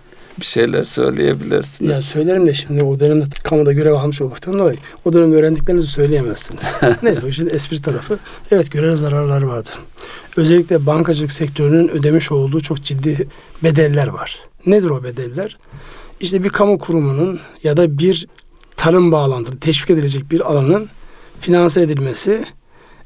[0.41, 1.91] bir şeyler söyleyebilirsiniz.
[1.91, 6.77] Ya söylerim de şimdi o dönemde kamuda görev almış olmaktan dolayı o dönemde öğrendiklerinizi söyleyemezsiniz.
[7.03, 8.19] Neyse o işin espri tarafı.
[8.51, 9.69] Evet görev zararları vardı.
[10.37, 13.29] Özellikle bankacılık sektörünün ödemiş olduğu çok ciddi
[13.63, 14.39] bedeller var.
[14.67, 15.59] Nedir o bedeller?
[16.23, 18.27] İşte bir kamu kurumunun ya da bir
[18.77, 20.89] tarım bağlantılı teşvik edilecek bir alanın
[21.41, 22.45] finanse edilmesi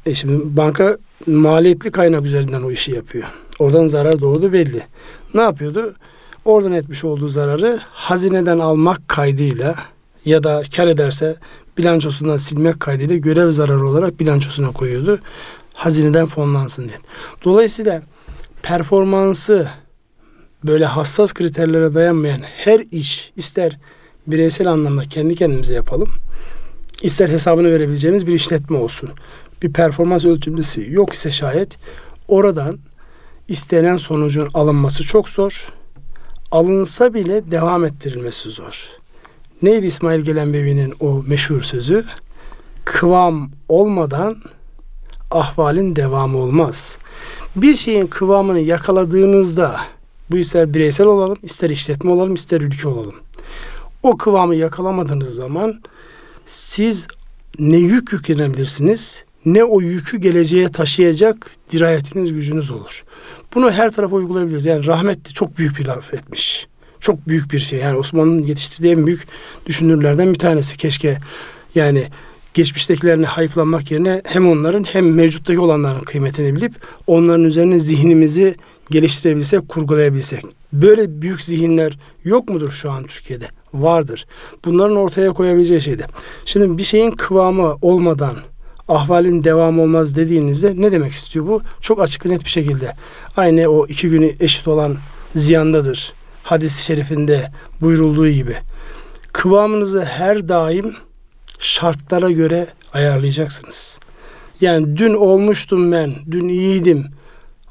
[0.06, 3.24] e şimdi banka maliyetli kaynak üzerinden o işi yapıyor.
[3.58, 4.82] Oradan zarar doğdu belli.
[5.34, 5.94] Ne yapıyordu?
[6.44, 9.74] Oradan etmiş olduğu zararı hazineden almak kaydıyla
[10.24, 11.36] ya da kar ederse
[11.78, 15.20] bilançosundan silmek kaydıyla görev zararı olarak bilançosuna koyuyordu.
[15.74, 16.98] Hazineden fonlansın diye.
[17.44, 18.02] Dolayısıyla
[18.62, 19.68] performansı
[20.64, 23.78] böyle hassas kriterlere dayanmayan her iş ister
[24.26, 26.08] bireysel anlamda kendi kendimize yapalım.
[27.02, 29.10] ister hesabını verebileceğimiz bir işletme olsun.
[29.62, 31.78] Bir performans ölçümlesi yok ise şayet
[32.28, 32.78] oradan
[33.48, 35.68] istenen sonucun alınması çok zor.
[36.50, 38.90] Alınsa bile devam ettirilmesi zor.
[39.62, 42.04] Neydi İsmail Gelenbevi'nin o meşhur sözü?
[42.84, 44.42] Kıvam olmadan
[45.30, 46.98] ahvalin devamı olmaz.
[47.56, 49.80] Bir şeyin kıvamını yakaladığınızda
[50.30, 53.14] bu ister bireysel olalım, ister işletme olalım, ister ülke olalım.
[54.02, 55.80] O kıvamı yakalamadığınız zaman
[56.44, 57.06] siz
[57.58, 63.04] ne yük yüklenebilirsiniz ne o yükü geleceğe taşıyacak dirayetiniz gücünüz olur.
[63.54, 64.66] Bunu her tarafa uygulayabiliriz.
[64.66, 66.66] Yani rahmetli çok büyük bir laf etmiş.
[67.00, 67.78] Çok büyük bir şey.
[67.78, 69.26] Yani Osmanlı'nın yetiştirdiği en büyük
[69.66, 70.76] düşünürlerden bir tanesi.
[70.76, 71.18] Keşke
[71.74, 72.08] yani
[72.54, 76.72] geçmiştekilerini hayıflanmak yerine hem onların hem mevcuttaki olanların kıymetini bilip
[77.06, 78.54] onların üzerine zihnimizi
[78.90, 80.44] geliştirebilsek, kurgulayabilsek.
[80.72, 83.46] Böyle büyük zihinler yok mudur şu an Türkiye'de?
[83.74, 84.26] Vardır.
[84.64, 86.06] Bunların ortaya koyabileceği şeyde.
[86.44, 88.36] Şimdi bir şeyin kıvamı olmadan
[88.88, 91.62] ahvalin devamı olmaz dediğinizde ne demek istiyor bu?
[91.80, 92.92] Çok açık ve net bir şekilde.
[93.36, 94.96] Aynı o iki günü eşit olan
[95.34, 96.12] ziyandadır.
[96.42, 98.56] Hadis-i şerifinde buyurulduğu gibi.
[99.32, 100.94] Kıvamınızı her daim
[101.58, 103.98] şartlara göre ayarlayacaksınız.
[104.60, 107.04] Yani dün olmuştum ben, dün iyiydim.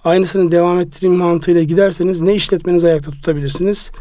[0.06, 3.92] Aynısını devam ettireyim mantığıyla giderseniz ne işletmenizi ayakta tutabilirsiniz,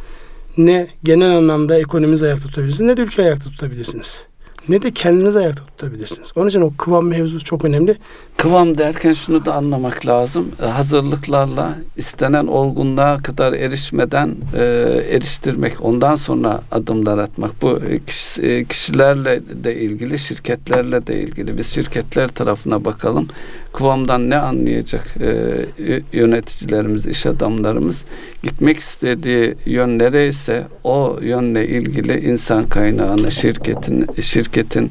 [0.56, 4.24] ne genel anlamda ekonominizi ayakta tutabilirsiniz, ne de ülke ayakta tutabilirsiniz
[4.68, 6.32] ne de kendinizi ayakta tutabilirsiniz.
[6.36, 7.96] Onun için o kıvam mevzusu çok önemli.
[8.36, 10.52] Kıvam derken şunu da anlamak lazım.
[10.62, 14.64] E, hazırlıklarla istenen olgunluğa kadar erişmeden e,
[15.10, 17.62] eriştirmek, ondan sonra adımlar atmak.
[17.62, 21.58] Bu kişi, e, kişilerle de ilgili, şirketlerle de ilgili.
[21.58, 23.28] Biz şirketler tarafına bakalım.
[23.74, 25.66] Kıvamdan ne anlayacak e,
[26.12, 28.04] yöneticilerimiz, iş adamlarımız?
[28.42, 34.90] Gitmek istediği yön nereyse o yönle ilgili insan kaynağını, şirketin, şirketin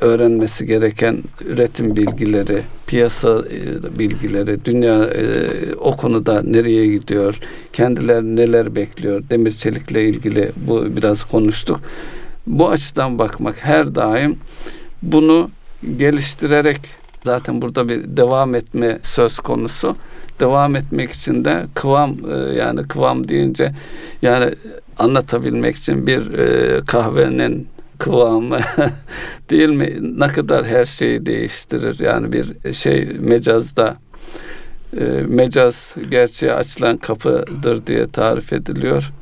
[0.00, 7.38] öğrenmesi gereken üretim bilgileri, piyasa e, bilgileri, dünya e, o konuda nereye gidiyor,
[7.72, 11.80] kendiler neler bekliyor, demir çelikle ilgili bu biraz konuştuk.
[12.46, 14.36] Bu açıdan bakmak her daim
[15.02, 15.50] bunu
[15.96, 19.96] geliştirerek zaten burada bir devam etme söz konusu.
[20.40, 23.72] Devam etmek için de kıvam e, yani kıvam deyince
[24.22, 24.54] yani
[24.98, 26.22] anlatabilmek için bir
[26.86, 27.68] kahvenin
[27.98, 28.58] kıvamı
[29.50, 30.18] değil mi?
[30.20, 32.00] Ne kadar her şeyi değiştirir.
[32.00, 33.96] Yani bir şey mecazda
[34.96, 39.12] e, mecaz gerçeğe açılan kapıdır diye tarif ediliyor.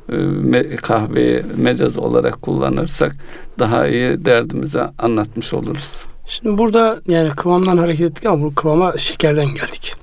[0.55, 3.17] E, kahveyi mecaz olarak kullanırsak
[3.59, 6.10] daha iyi derdimize anlatmış oluruz.
[6.31, 9.95] Şimdi burada yani kıvamdan hareket ettik ama bu kıvama şekerden geldik.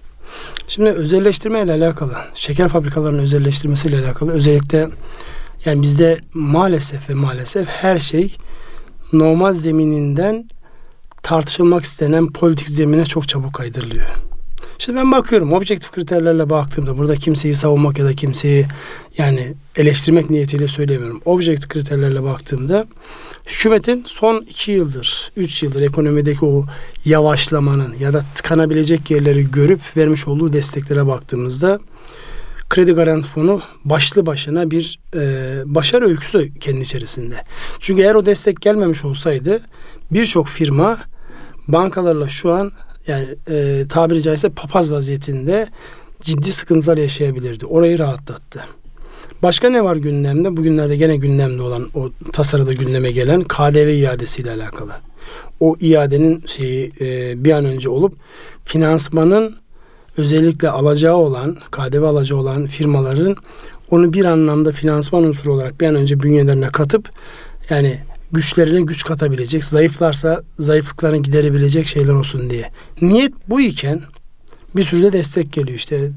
[0.68, 4.90] Şimdi özelleştirme ile alakalı, şeker fabrikalarının özelleştirmesiyle alakalı özellikle
[5.66, 8.36] Yani bizde maalesef ve maalesef her şey
[9.14, 10.50] normal zemininden
[11.24, 14.08] tartışılmak istenen politik zemine çok çabuk kaydırılıyor.
[14.78, 18.66] Şimdi ben bakıyorum objektif kriterlerle baktığımda burada kimseyi savunmak ya da kimseyi
[19.18, 21.22] yani eleştirmek niyetiyle söylemiyorum.
[21.26, 22.88] Objektif kriterlerle baktığımda
[23.48, 26.66] hükümetin son iki yıldır, üç yıldır ekonomideki o
[27.06, 31.80] yavaşlamanın ya da tıkanabilecek yerleri görüp vermiş olduğu desteklere baktığımızda
[32.70, 37.36] kredi garanti fonu başlı başına bir e, başarı öyküsü kendi içerisinde.
[37.80, 39.62] Çünkü eğer o destek gelmemiş olsaydı
[40.12, 40.98] birçok firma
[41.68, 42.72] bankalarla şu an
[43.08, 45.68] yani e, tabiri caizse papaz vaziyetinde
[46.22, 47.66] ciddi sıkıntılar yaşayabilirdi.
[47.66, 48.66] Orayı rahatlattı.
[49.44, 50.58] Başka ne var gündemde?
[50.58, 54.92] Bugünlerde gene gündemde olan o tasarıda gündeme gelen KDV iadesiyle alakalı.
[55.60, 58.14] O iadenin şeyi e, bir an önce olup
[58.66, 59.56] finansmanın
[60.18, 63.36] özellikle alacağı olan, KDV alacağı olan firmaların
[63.92, 67.10] onu bir anlamda finansman unsuru olarak bir an önce bünyelerine katıp
[67.70, 68.00] yani
[68.32, 72.72] güçlerine güç katabilecek, zayıflarsa zayıflıklarını giderebilecek şeyler olsun diye.
[73.02, 74.02] Niyet bu iken
[74.76, 76.12] bir sürü de destek geliyor işte.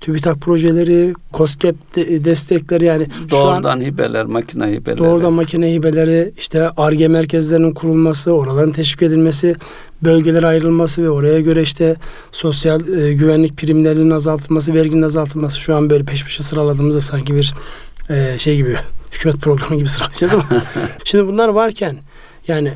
[0.00, 4.98] TÜBİTAK projeleri, COSGAP de- destekleri yani şu an Doğrudan hibeler, makine hibeleri.
[4.98, 9.56] Doğrudan makine hibeleri, işte ARGE merkezlerinin kurulması, oraların teşvik edilmesi,
[10.02, 11.96] bölgelere ayrılması ve oraya göre işte
[12.32, 17.54] sosyal e, güvenlik primlerinin azaltılması, verginin azaltılması şu an böyle peş peşe sıraladığımızda sanki bir
[18.10, 18.76] e, şey gibi
[19.12, 20.46] hükümet programı gibi sıralayacağız ama
[21.04, 21.96] şimdi bunlar varken
[22.48, 22.74] yani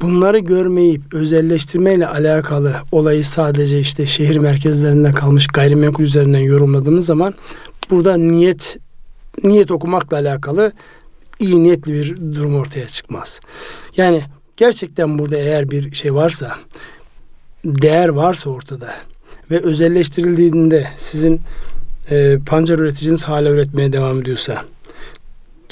[0.00, 7.34] bunları görmeyip özelleştirmeyle alakalı olayı sadece işte şehir merkezlerinde kalmış gayrimenkul üzerinden yorumladığımız zaman
[7.90, 8.76] burada niyet
[9.44, 10.72] niyet okumakla alakalı
[11.38, 13.40] iyi niyetli bir durum ortaya çıkmaz.
[13.96, 14.22] Yani
[14.56, 16.58] gerçekten burada eğer bir şey varsa,
[17.64, 18.94] değer varsa ortada
[19.50, 21.40] ve özelleştirildiğinde sizin
[22.10, 24.64] e, pancar üreticiniz hala üretmeye devam ediyorsa,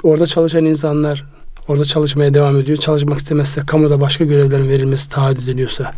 [0.03, 1.38] orada çalışan insanlar
[1.69, 2.79] orada çalışmaya devam ediyor.
[2.79, 5.95] Çalışmak istemezse kamuda başka görevlerin verilmesi taahhüt ediliyorsa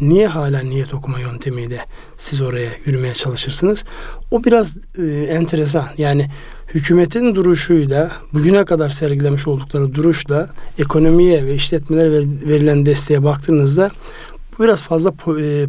[0.00, 1.80] niye hala niyet okuma yöntemiyle
[2.16, 3.84] siz oraya yürümeye çalışırsınız?
[4.30, 5.88] O biraz e, enteresan.
[5.98, 6.30] Yani
[6.74, 13.90] hükümetin duruşuyla bugüne kadar sergilemiş oldukları duruşla ekonomiye ve işletmelere ver- verilen desteğe baktığınızda
[14.60, 15.66] biraz fazla e,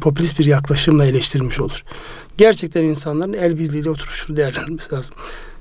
[0.00, 1.82] popülist bir yaklaşımla eleştirilmiş olur.
[2.36, 5.16] Gerçekten insanların el birliğiyle oturup şunu değerlendirmesi lazım.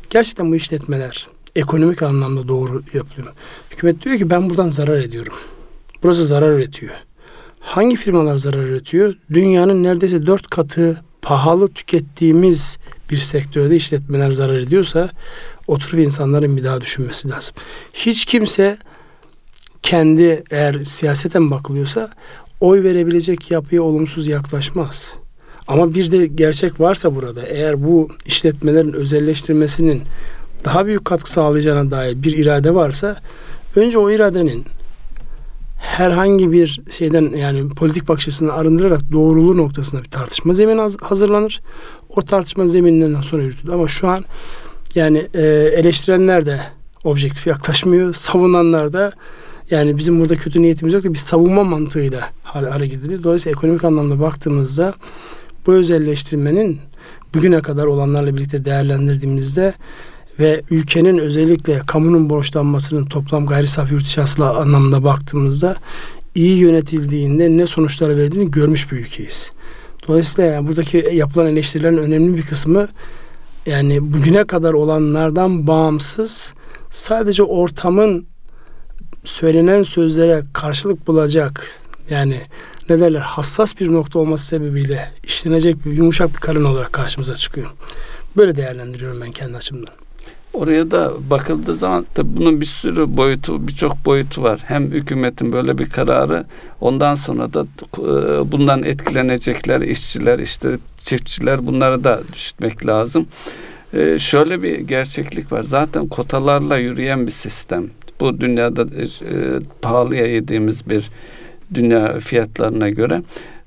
[0.09, 3.33] Gerçekten bu işletmeler ekonomik anlamda doğru yapılıyor.
[3.71, 5.33] Hükümet diyor ki ben buradan zarar ediyorum.
[6.03, 6.93] Burası zarar üretiyor.
[7.59, 9.15] Hangi firmalar zarar üretiyor?
[9.33, 12.77] Dünyanın neredeyse dört katı pahalı tükettiğimiz
[13.11, 15.09] bir sektörde işletmeler zarar ediyorsa
[15.67, 17.55] oturup insanların bir daha düşünmesi lazım.
[17.93, 18.77] Hiç kimse
[19.83, 22.09] kendi eğer siyaseten bakılıyorsa
[22.61, 25.13] oy verebilecek yapıya olumsuz yaklaşmaz.
[25.67, 30.03] Ama bir de gerçek varsa burada eğer bu işletmelerin özelleştirmesinin
[30.65, 33.15] daha büyük katkı sağlayacağına dair bir irade varsa
[33.75, 34.65] önce o iradenin
[35.77, 41.61] herhangi bir şeyden yani politik bakış açısından arındırarak doğruluğu noktasında bir tartışma zemini haz- hazırlanır.
[42.15, 43.73] O tartışma zemininden sonra yürütülür.
[43.73, 44.25] Ama şu an
[44.95, 45.41] yani e,
[45.75, 46.59] eleştirenler de
[47.03, 48.13] objektif yaklaşmıyor.
[48.13, 49.11] Savunanlar da
[49.71, 53.23] yani bizim burada kötü niyetimiz yok da bir savunma mantığıyla hare- hareket ediliyor.
[53.23, 54.93] Dolayısıyla ekonomik anlamda baktığımızda
[55.67, 56.79] bu özelleştirmenin
[57.35, 59.73] bugüne kadar olanlarla birlikte değerlendirdiğimizde
[60.39, 65.75] ve ülkenin özellikle kamunun borçlanmasının toplam gayri safi yurt içi anlamında baktığımızda
[66.35, 69.51] iyi yönetildiğinde ne sonuçlar verdiğini görmüş bir ülkeyiz.
[70.07, 72.87] Dolayısıyla yani buradaki yapılan eleştirilerin önemli bir kısmı
[73.65, 76.53] yani bugüne kadar olanlardan bağımsız
[76.89, 78.25] sadece ortamın
[79.23, 81.71] söylenen sözlere karşılık bulacak
[82.09, 82.41] yani
[82.89, 87.69] ne derler hassas bir nokta olması sebebiyle işlenecek bir yumuşak bir karın olarak karşımıza çıkıyor.
[88.37, 90.08] Böyle değerlendiriyorum ben kendi açımdan.
[90.53, 94.59] Oraya da bakıldığı zaman tabii bunun bir sürü boyutu, birçok boyutu var.
[94.65, 96.45] Hem hükümetin böyle bir kararı,
[96.81, 97.65] ondan sonra da
[97.97, 103.27] e, bundan etkilenecekler işçiler, işte çiftçiler bunları da düşünmek lazım.
[103.93, 105.63] E, şöyle bir gerçeklik var.
[105.63, 107.89] Zaten kotalarla yürüyen bir sistem.
[108.19, 109.05] Bu dünyada e,
[109.81, 111.09] pahalıya yediğimiz bir
[111.73, 113.21] dünya fiyatlarına göre.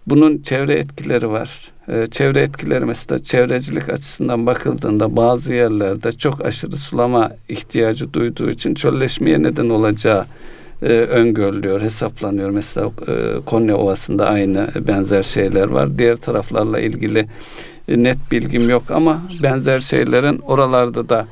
[0.06, 1.71] Bunun çevre etkileri var.
[1.88, 8.74] Ee, çevre etkileri mesela çevrecilik açısından bakıldığında bazı yerlerde çok aşırı sulama ihtiyacı duyduğu için
[8.74, 10.26] çölleşmeye neden olacağı
[10.82, 12.50] e, öngörülüyor, hesaplanıyor.
[12.50, 15.98] Mesela e, Konya Ovası'nda aynı benzer şeyler var.
[15.98, 17.26] Diğer taraflarla ilgili
[17.88, 21.26] e, net bilgim yok ama benzer şeylerin oralarda da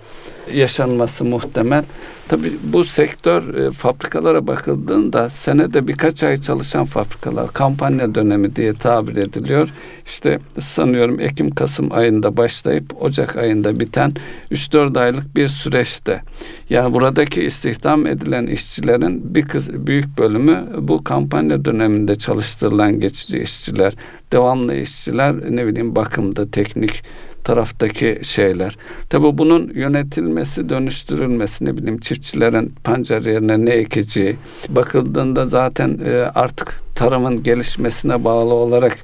[0.55, 1.85] yaşanması muhtemel.
[2.29, 9.17] Tabii bu sektör e, fabrikalara bakıldığında senede birkaç ay çalışan fabrikalar kampanya dönemi diye tabir
[9.17, 9.69] ediliyor.
[10.07, 14.15] İşte sanıyorum Ekim-Kasım ayında başlayıp Ocak ayında biten
[14.51, 16.23] 3-4 aylık bir süreçte.
[16.71, 23.95] Yani buradaki istihdam edilen işçilerin bir kız, büyük bölümü bu kampanya döneminde çalıştırılan geçici işçiler,
[24.33, 27.03] devamlı işçiler ne bileyim bakımda, teknik
[27.45, 28.77] taraftaki şeyler.
[29.09, 34.37] Tabi bunun yönetilmesi, dönüştürülmesi ne bileyim çiftçilerin pancar yerine ne ekeceği
[34.69, 38.99] bakıldığında zaten e, artık tarımın gelişmesine bağlı olarak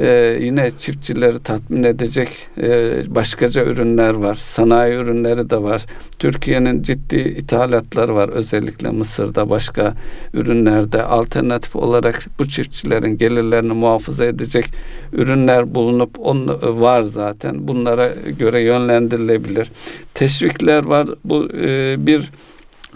[0.00, 2.28] e, yine çiftçileri tatmin edecek
[2.58, 2.68] e,
[3.14, 4.34] başkaca ürünler var.
[4.34, 5.86] Sanayi ürünleri de var.
[6.18, 8.28] Türkiye'nin ciddi ithalatları var.
[8.28, 9.94] Özellikle Mısır'da başka
[10.34, 14.64] ürünlerde alternatif olarak bu çiftçilerin gelirlerini muhafaza edecek
[15.12, 17.68] ürünler bulunup on, var zaten.
[17.68, 19.72] Bunlara göre yönlendirilebilir.
[20.14, 21.08] Teşvikler var.
[21.24, 22.30] Bu e, bir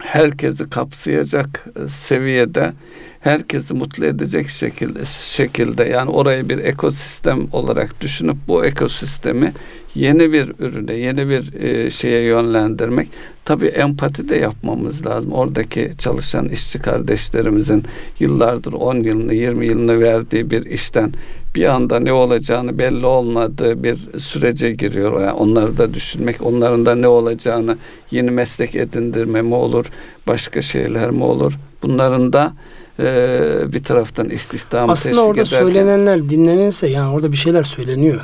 [0.00, 2.72] herkesi kapsayacak seviyede
[3.20, 9.52] herkesi mutlu edecek şekilde şekilde yani orayı bir ekosistem olarak düşünüp bu ekosistemi
[9.94, 13.08] yeni bir ürüne, yeni bir e, şeye yönlendirmek.
[13.44, 15.32] Tabii empati de yapmamız lazım.
[15.32, 17.84] Oradaki çalışan işçi kardeşlerimizin
[18.20, 21.12] yıllardır 10 yılını, 20 yılını verdiği bir işten
[21.54, 25.20] bir anda ne olacağını belli olmadığı bir sürece giriyor.
[25.20, 27.78] Yani onları da düşünmek, onların da ne olacağını
[28.10, 29.86] yeni meslek edindirme mi olur,
[30.26, 31.52] başka şeyler mi olur?
[31.82, 32.52] Bunların da
[32.98, 38.20] e, bir taraftan istihdamı aslında orada ederken, söylenenler dinlenirse yani orada bir şeyler söyleniyor.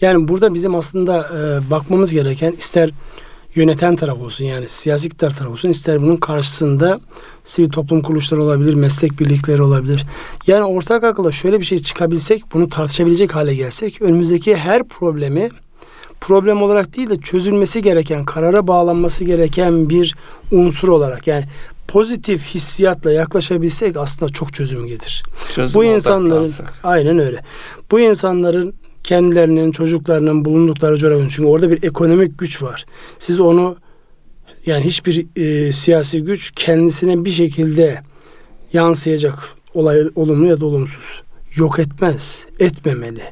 [0.00, 2.90] Yani burada bizim aslında e, bakmamız gereken ister
[3.54, 7.00] yöneten taraf olsun yani siyasi iktidar taraf olsun ister bunun karşısında
[7.44, 10.06] sivil toplum kuruluşları olabilir, meslek birlikleri olabilir.
[10.46, 15.50] Yani ortak akılla şöyle bir şey çıkabilsek, bunu tartışabilecek hale gelsek önümüzdeki her problemi
[16.20, 20.14] problem olarak değil de çözülmesi gereken, karara bağlanması gereken bir
[20.50, 21.44] unsur olarak yani
[21.88, 25.22] pozitif hissiyatla yaklaşabilsek aslında çok çözüm gelir.
[25.54, 27.40] Çözüm Bu insanların aynen öyle.
[27.90, 28.74] Bu insanların
[29.04, 32.86] kendilerinin, çocuklarının bulundukları coğrafyanın çünkü orada bir ekonomik güç var.
[33.18, 33.76] Siz onu
[34.66, 38.00] yani hiçbir e, siyasi güç kendisine bir şekilde
[38.72, 41.22] yansıyacak olay olumlu ya da olumsuz
[41.56, 43.22] yok etmez, etmemeli.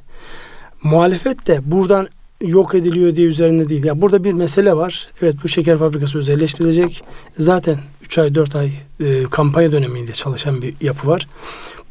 [0.82, 2.08] Muhalefet de buradan
[2.40, 3.84] yok ediliyor diye üzerinde değil.
[3.84, 5.08] Ya burada bir mesele var.
[5.22, 7.04] Evet bu şeker fabrikası özelleştirilecek.
[7.38, 11.28] Zaten 3 ay 4 ay e, kampanya döneminde çalışan bir yapı var.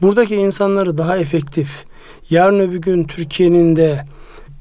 [0.01, 1.85] Buradaki insanları daha efektif
[2.29, 4.05] yarın öbür gün Türkiye'nin de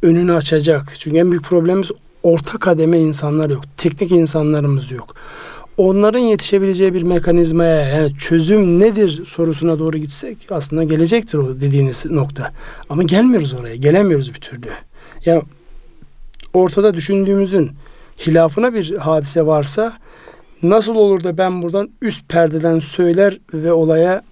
[0.02, 0.94] önünü açacak.
[0.98, 1.90] Çünkü en büyük problemimiz
[2.22, 3.62] orta kademe insanlar yok.
[3.76, 5.14] Teknik insanlarımız yok.
[5.76, 12.52] Onların yetişebileceği bir mekanizmaya yani çözüm nedir sorusuna doğru gitsek aslında gelecektir o dediğiniz nokta.
[12.88, 13.76] Ama gelmiyoruz oraya.
[13.76, 14.68] Gelemiyoruz bir türlü.
[15.24, 15.42] Yani
[16.54, 17.70] ortada düşündüğümüzün
[18.26, 19.92] hilafına bir hadise varsa
[20.62, 24.22] nasıl olur da ben buradan üst perdeden söyler ve olaya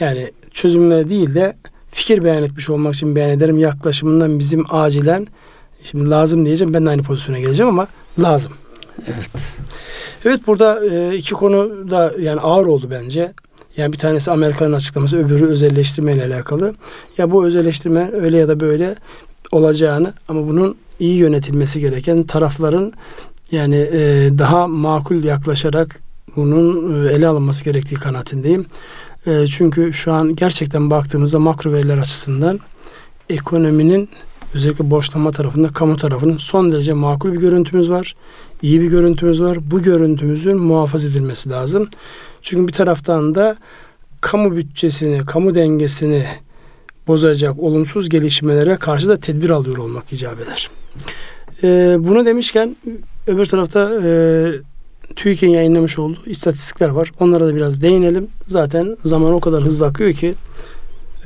[0.00, 1.56] yani çözümle değil de
[1.96, 5.26] fikir beyan etmiş olmak için beyan ederim yaklaşımından bizim acilen
[5.84, 7.86] şimdi lazım diyeceğim ben de aynı pozisyona geleceğim ama
[8.18, 8.52] lazım.
[9.06, 9.30] Evet.
[10.24, 13.32] Evet burada e, iki konu da yani ağır oldu bence.
[13.76, 16.74] Yani bir tanesi Amerika'nın açıklaması, öbürü özelleştirme ile alakalı.
[17.18, 18.94] Ya bu özelleştirme öyle ya da böyle
[19.52, 22.92] olacağını ama bunun iyi yönetilmesi gereken tarafların
[23.50, 26.00] yani e, daha makul yaklaşarak
[26.36, 28.66] bunun e, ele alınması gerektiği kanaatindeyim.
[29.26, 32.60] E, çünkü şu an gerçekten baktığımızda makro veriler açısından
[33.28, 34.08] ekonominin
[34.54, 38.14] özellikle borçlanma tarafında kamu tarafının son derece makul bir görüntümüz var.
[38.62, 39.58] İyi bir görüntümüz var.
[39.70, 41.88] Bu görüntümüzün muhafaza edilmesi lazım.
[42.42, 43.56] Çünkü bir taraftan da
[44.20, 46.24] kamu bütçesini, kamu dengesini
[47.06, 50.70] bozacak olumsuz gelişmelere karşı da tedbir alıyor olmak icap eder.
[51.62, 52.76] Ee, bunu demişken
[53.26, 54.10] öbür tarafta e,
[55.16, 57.12] TÜİK'in yayınlamış olduğu istatistikler var.
[57.20, 58.28] Onlara da biraz değinelim.
[58.48, 60.34] Zaten zaman o kadar hızlı akıyor ki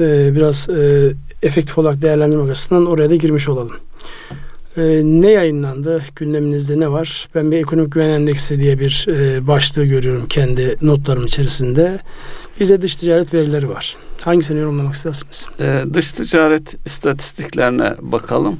[0.00, 1.12] e, biraz e,
[1.42, 3.76] efektif olarak değerlendirmek açısından oraya da girmiş olalım.
[4.76, 6.02] E, ne yayınlandı?
[6.16, 7.28] Gündeminizde ne var?
[7.34, 11.98] Ben bir ekonomik güven endeksi diye bir e, başlığı görüyorum kendi notlarım içerisinde.
[12.60, 13.96] Bir de dış ticaret verileri var.
[14.20, 15.46] Hangisini yorumlamak istersiniz?
[15.60, 18.56] E, dış ticaret istatistiklerine bakalım.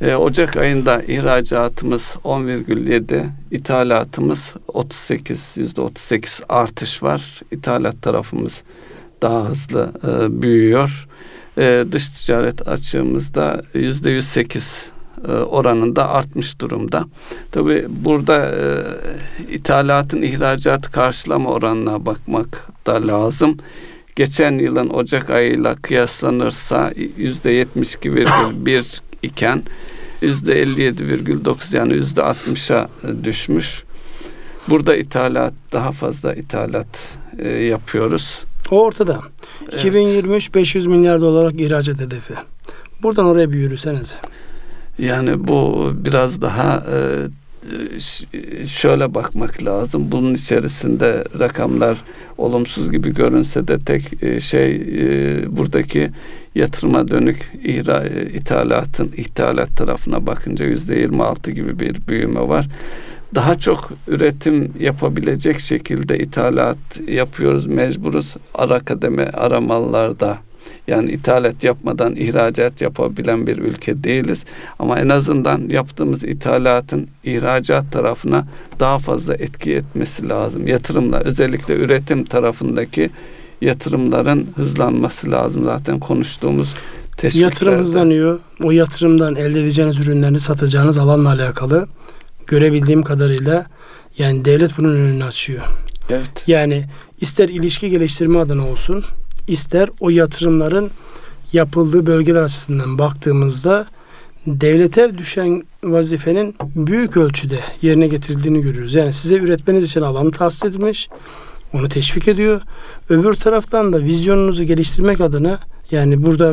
[0.00, 7.40] E, Ocak ayında ihracatımız 10,7, ithalatımız 38, yüzde 38 artış var.
[7.50, 8.62] İthalat tarafımız
[9.22, 11.08] daha hızlı e, büyüyor.
[11.58, 14.90] E, dış ticaret açığımızda yüzde 108
[15.28, 17.04] e, oranında artmış durumda.
[17.52, 18.64] Tabi burada e,
[19.54, 23.56] ithalatın ihracatı karşılama oranına bakmak da lazım.
[24.16, 29.62] Geçen yılın Ocak ayıyla kıyaslanırsa yüzde 72,1 iken
[30.20, 32.88] yüzde 57,9 yani yüzde 60'a
[33.24, 33.82] düşmüş.
[34.68, 38.38] Burada ithalat daha fazla ithalat e, yapıyoruz.
[38.70, 39.20] O ortada.
[39.62, 39.74] Evet.
[39.74, 42.34] 2023 500 milyar dolarlık ihracat hedefi.
[43.02, 44.16] Buradan oraya bir yürüseniz.
[44.98, 46.98] Yani bu biraz daha e,
[48.66, 50.12] şöyle bakmak lazım.
[50.12, 51.98] Bunun içerisinde rakamlar
[52.38, 56.10] olumsuz gibi görünse de tek e, şey e, buradaki
[56.54, 62.68] yatırıma dönük ihra, e, ithalatın ithalat tarafına bakınca yüzde 26 gibi bir büyüme var.
[63.34, 68.36] Daha çok üretim yapabilecek şekilde ithalat yapıyoruz, mecburuz.
[68.54, 70.38] Ara kademe, ara mallarda
[70.90, 74.44] yani ithalat yapmadan ihracat yapabilen bir ülke değiliz.
[74.78, 78.46] Ama en azından yaptığımız ithalatın ihracat tarafına
[78.80, 80.66] daha fazla etki etmesi lazım.
[80.66, 83.10] Yatırımlar özellikle üretim tarafındaki
[83.60, 85.64] yatırımların hızlanması lazım.
[85.64, 86.74] Zaten konuştuğumuz
[87.16, 87.44] teşviklerde.
[87.44, 88.40] Yatırım hızlanıyor.
[88.62, 91.88] O yatırımdan elde edeceğiniz ürünlerini satacağınız alanla alakalı
[92.46, 93.66] görebildiğim kadarıyla
[94.18, 95.62] yani devlet bunun önünü açıyor.
[96.10, 96.44] Evet.
[96.46, 96.84] Yani
[97.20, 99.04] ister ilişki geliştirme adına olsun,
[99.50, 100.90] ister o yatırımların
[101.52, 103.86] yapıldığı bölgeler açısından baktığımızda
[104.46, 108.94] devlete düşen vazifenin büyük ölçüde yerine getirildiğini görüyoruz.
[108.94, 111.08] Yani size üretmeniz için alan tahsis edilmiş,
[111.72, 112.60] onu teşvik ediyor.
[113.08, 115.58] Öbür taraftan da vizyonunuzu geliştirmek adına
[115.90, 116.52] yani burada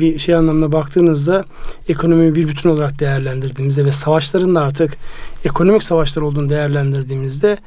[0.00, 1.44] bir şey anlamda baktığınızda
[1.88, 4.96] ekonomiyi bir bütün olarak değerlendirdiğimizde ve savaşların da artık
[5.44, 7.58] ekonomik savaşlar olduğunu değerlendirdiğimizde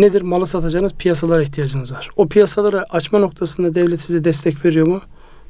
[0.00, 0.22] nedir?
[0.22, 2.10] Malı satacağınız piyasalara ihtiyacınız var.
[2.16, 5.00] O piyasaları açma noktasında devlet size destek veriyor mu?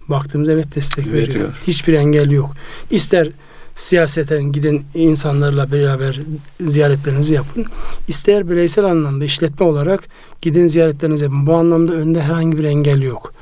[0.08, 1.28] Baktığımızda evet destek veriyor.
[1.28, 1.52] Veriyor.
[1.66, 2.54] Hiçbir engel yok.
[2.90, 3.28] İster
[3.76, 6.20] siyaseten gidin insanlarla beraber
[6.60, 7.66] ziyaretlerinizi yapın.
[8.08, 10.08] İster bireysel anlamda işletme olarak
[10.42, 11.46] gidin ziyaretlerinizi yapın.
[11.46, 13.34] Bu anlamda önde herhangi bir engel yok.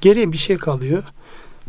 [0.00, 1.02] Geriye bir şey kalıyor.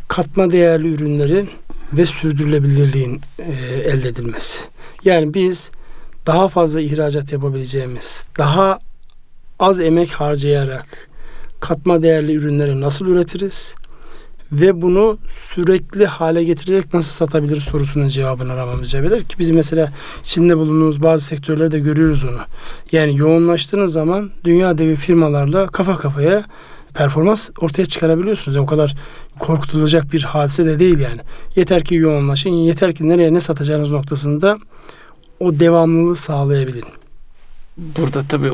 [0.07, 1.49] Katma değerli ürünlerin
[1.93, 4.61] ve sürdürülebilirliğin e, elde edilmesi.
[5.05, 5.71] Yani biz
[6.27, 8.79] daha fazla ihracat yapabileceğimiz, daha
[9.59, 11.09] az emek harcayarak
[11.59, 13.75] katma değerli ürünleri nasıl üretiriz
[14.51, 19.91] ve bunu sürekli hale getirerek nasıl satabiliriz sorusunun cevabını aramamız gerekir ki biz mesela
[20.23, 22.39] içinde bulunduğumuz bazı sektörlerde görüyoruz onu.
[22.91, 26.43] Yani yoğunlaştığınız zaman dünya devi firmalarla kafa kafaya
[26.93, 28.55] performans ortaya çıkarabiliyorsunuz.
[28.55, 28.95] Yani o kadar
[29.39, 31.19] korkutulacak bir hadise de değil yani.
[31.55, 34.57] Yeter ki yoğunlaşın, yeter ki nereye ne satacağınız noktasında
[35.39, 36.85] o devamlılığı sağlayabilin.
[37.77, 38.51] Burada tabii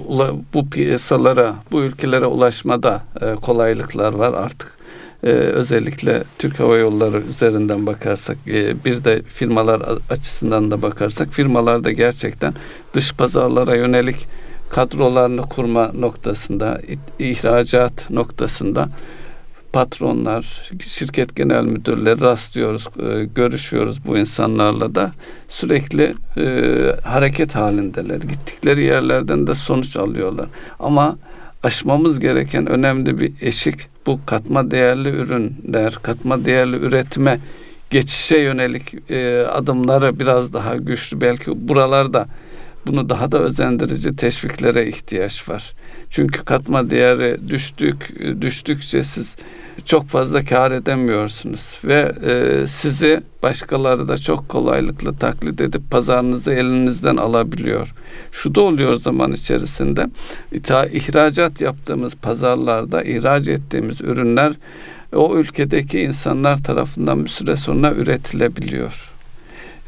[0.54, 4.80] bu piyasalara, bu ülkelere ulaşmada e, kolaylıklar var artık.
[5.24, 11.92] E, özellikle Türk Hava Yolları üzerinden bakarsak, e, bir de firmalar açısından da bakarsak, firmalarda
[11.92, 12.54] gerçekten
[12.94, 14.28] dış pazarlara yönelik
[14.70, 16.82] kadrolarını kurma noktasında,
[17.20, 18.90] ihracat noktasında
[19.74, 25.11] patronlar, şirket genel müdürleri rastlıyoruz, e, görüşüyoruz bu insanlarla da
[25.49, 28.17] sürekli e, hareket halindeler.
[28.22, 30.47] Gittikleri yerlerden de sonuç alıyorlar.
[30.80, 31.17] Ama
[31.63, 37.39] aşmamız gereken önemli bir eşik bu katma değerli ürünler, katma değerli üretime
[37.89, 41.22] geçişe yönelik e, adımları biraz daha güçlü.
[41.22, 42.28] Belki buralarda
[42.88, 45.74] bunu daha da özendirici teşviklere ihtiyaç var.
[46.10, 49.36] Çünkü katma değeri düştük düştükçe siz
[49.86, 57.18] çok fazla kar edemiyorsunuz ve e, sizi başkaları da çok kolaylıkla taklit edip pazarınızı elinizden
[57.18, 57.93] alabiliyor.
[58.32, 60.10] Şu da oluyor zaman içerisinde
[60.51, 64.53] ita ihracat yaptığımız pazarlarda ihraç ettiğimiz ürünler
[65.14, 69.18] o ülkedeki insanlar tarafından bir süre sonra üretilebiliyor.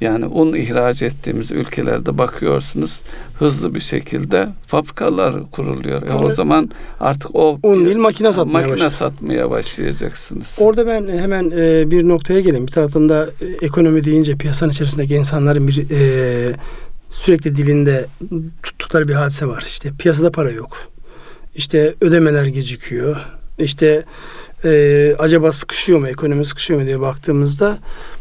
[0.02, 3.00] Yani un ihraç ettiğimiz ülkelerde bakıyorsunuz
[3.40, 6.08] hızlı bir şekilde fabrikalar kuruluyor.
[6.08, 8.92] E o zaman artık o Un değil makine satmaya makine başlıyor.
[8.92, 10.56] satmaya başlayacaksınız.
[10.60, 12.68] Orada ben hemen e, bir noktaya geleyim.
[12.68, 16.54] Bir taraftan da e, ekonomi deyince piyasanın içerisindeki insanların bir e,
[17.10, 18.06] sürekli dilinde
[18.64, 19.64] tuttukları bir hadise var.
[19.68, 20.78] İşte piyasada para yok.
[21.56, 23.18] İşte ödemeler gecikiyor.
[23.58, 24.04] İşte
[24.66, 27.78] e, acaba sıkışıyor mu, ekonomi sıkışıyor mu diye baktığımızda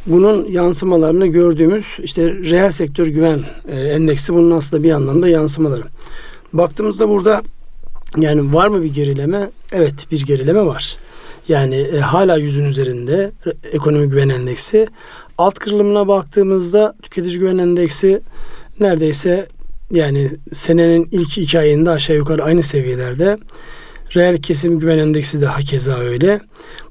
[0.07, 5.83] bunun yansımalarını gördüğümüz işte reel sektör güven e, endeksi bunun aslında bir anlamda yansımaları.
[6.53, 7.43] Baktığımızda burada
[8.17, 9.51] yani var mı bir gerileme?
[9.73, 10.97] Evet bir gerileme var.
[11.49, 13.33] Yani e, hala yüzün üzerinde
[13.73, 14.87] ekonomi güven endeksi.
[15.39, 18.21] Alt kırılımına baktığımızda tüketici güven endeksi
[18.81, 19.47] neredeyse
[19.91, 23.39] yani senenin ilk iki ayında aşağı yukarı aynı seviyelerde.
[24.17, 26.41] Reel kesim güven endeksi de hakeza öyle.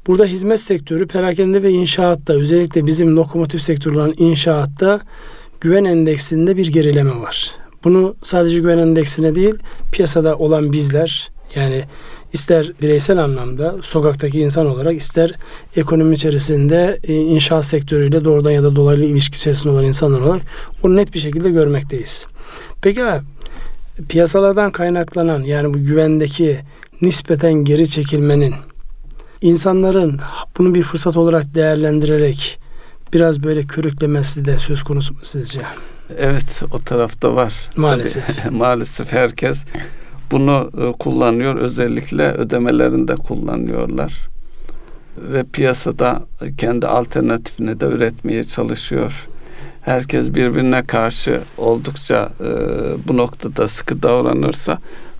[0.07, 4.99] Burada hizmet sektörü perakende ve inşaatta özellikle bizim lokomotif sektörü olan inşaatta
[5.61, 7.51] güven endeksinde bir gerileme var.
[7.83, 9.55] Bunu sadece güven endeksine değil
[9.91, 11.83] piyasada olan bizler yani
[12.33, 15.35] ister bireysel anlamda sokaktaki insan olarak ister
[15.75, 20.41] ekonomi içerisinde e, inşaat sektörüyle doğrudan ya da dolaylı ilişki içerisinde olan insanlar olarak
[20.83, 22.25] onu net bir şekilde görmekteyiz.
[22.81, 23.01] Peki
[24.09, 26.59] piyasalardan kaynaklanan yani bu güvendeki
[27.01, 28.55] nispeten geri çekilmenin
[29.41, 30.19] insanların
[30.57, 32.59] bunu bir fırsat olarak değerlendirerek
[33.13, 35.61] biraz böyle körüklemesi de söz konusu mu sizce?
[36.17, 37.53] Evet o tarafta var.
[37.75, 38.43] Maalesef.
[38.43, 39.65] Tabii, maalesef herkes
[40.31, 41.55] bunu e, kullanıyor.
[41.55, 44.29] Özellikle ödemelerinde kullanıyorlar.
[45.17, 46.21] Ve piyasada
[46.57, 49.27] kendi alternatifini de üretmeye çalışıyor.
[49.81, 52.47] Herkes birbirine karşı oldukça e,
[53.07, 54.79] bu noktada sıkı davranırsa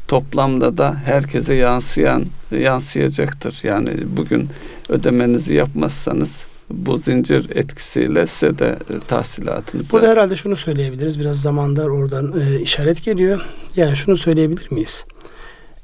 [0.09, 3.59] toplamda da herkese yansıyan yansıyacaktır.
[3.63, 4.49] Yani bugün
[4.89, 11.19] ödemenizi yapmazsanız bu zincir etkisiyle size de e, tahsilatınızı Burada herhalde şunu söyleyebiliriz.
[11.19, 13.41] Biraz zamanda oradan e, işaret geliyor.
[13.75, 15.05] Yani şunu söyleyebilir miyiz?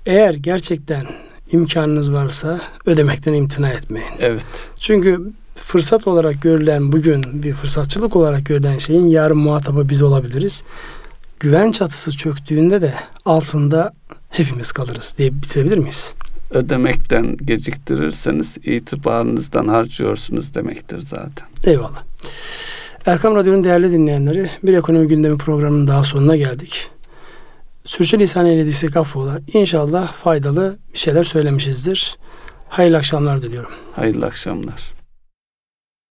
[0.05, 1.05] Eğer gerçekten
[1.51, 4.07] imkanınız varsa ödemekten imtina etmeyin.
[4.19, 4.45] Evet.
[4.79, 5.21] Çünkü
[5.55, 10.63] fırsat olarak görülen bugün bir fırsatçılık olarak görülen şeyin yarın muhatabı biz olabiliriz.
[11.39, 12.93] Güven çatısı çöktüğünde de
[13.25, 13.93] altında
[14.29, 16.13] hepimiz kalırız diye bitirebilir miyiz?
[16.51, 21.47] ödemekten geciktirirseniz itibarınızdan harcıyorsunuz demektir zaten.
[21.63, 22.03] Eyvallah.
[23.05, 26.87] Erkam Radyo'nun değerli dinleyenleri bir ekonomi gündemi programının daha sonuna geldik.
[27.85, 29.39] Sürçülisan eylediysek affola.
[29.53, 32.17] İnşallah faydalı bir şeyler söylemişizdir.
[32.69, 33.71] Hayırlı akşamlar diliyorum.
[33.93, 34.94] Hayırlı akşamlar.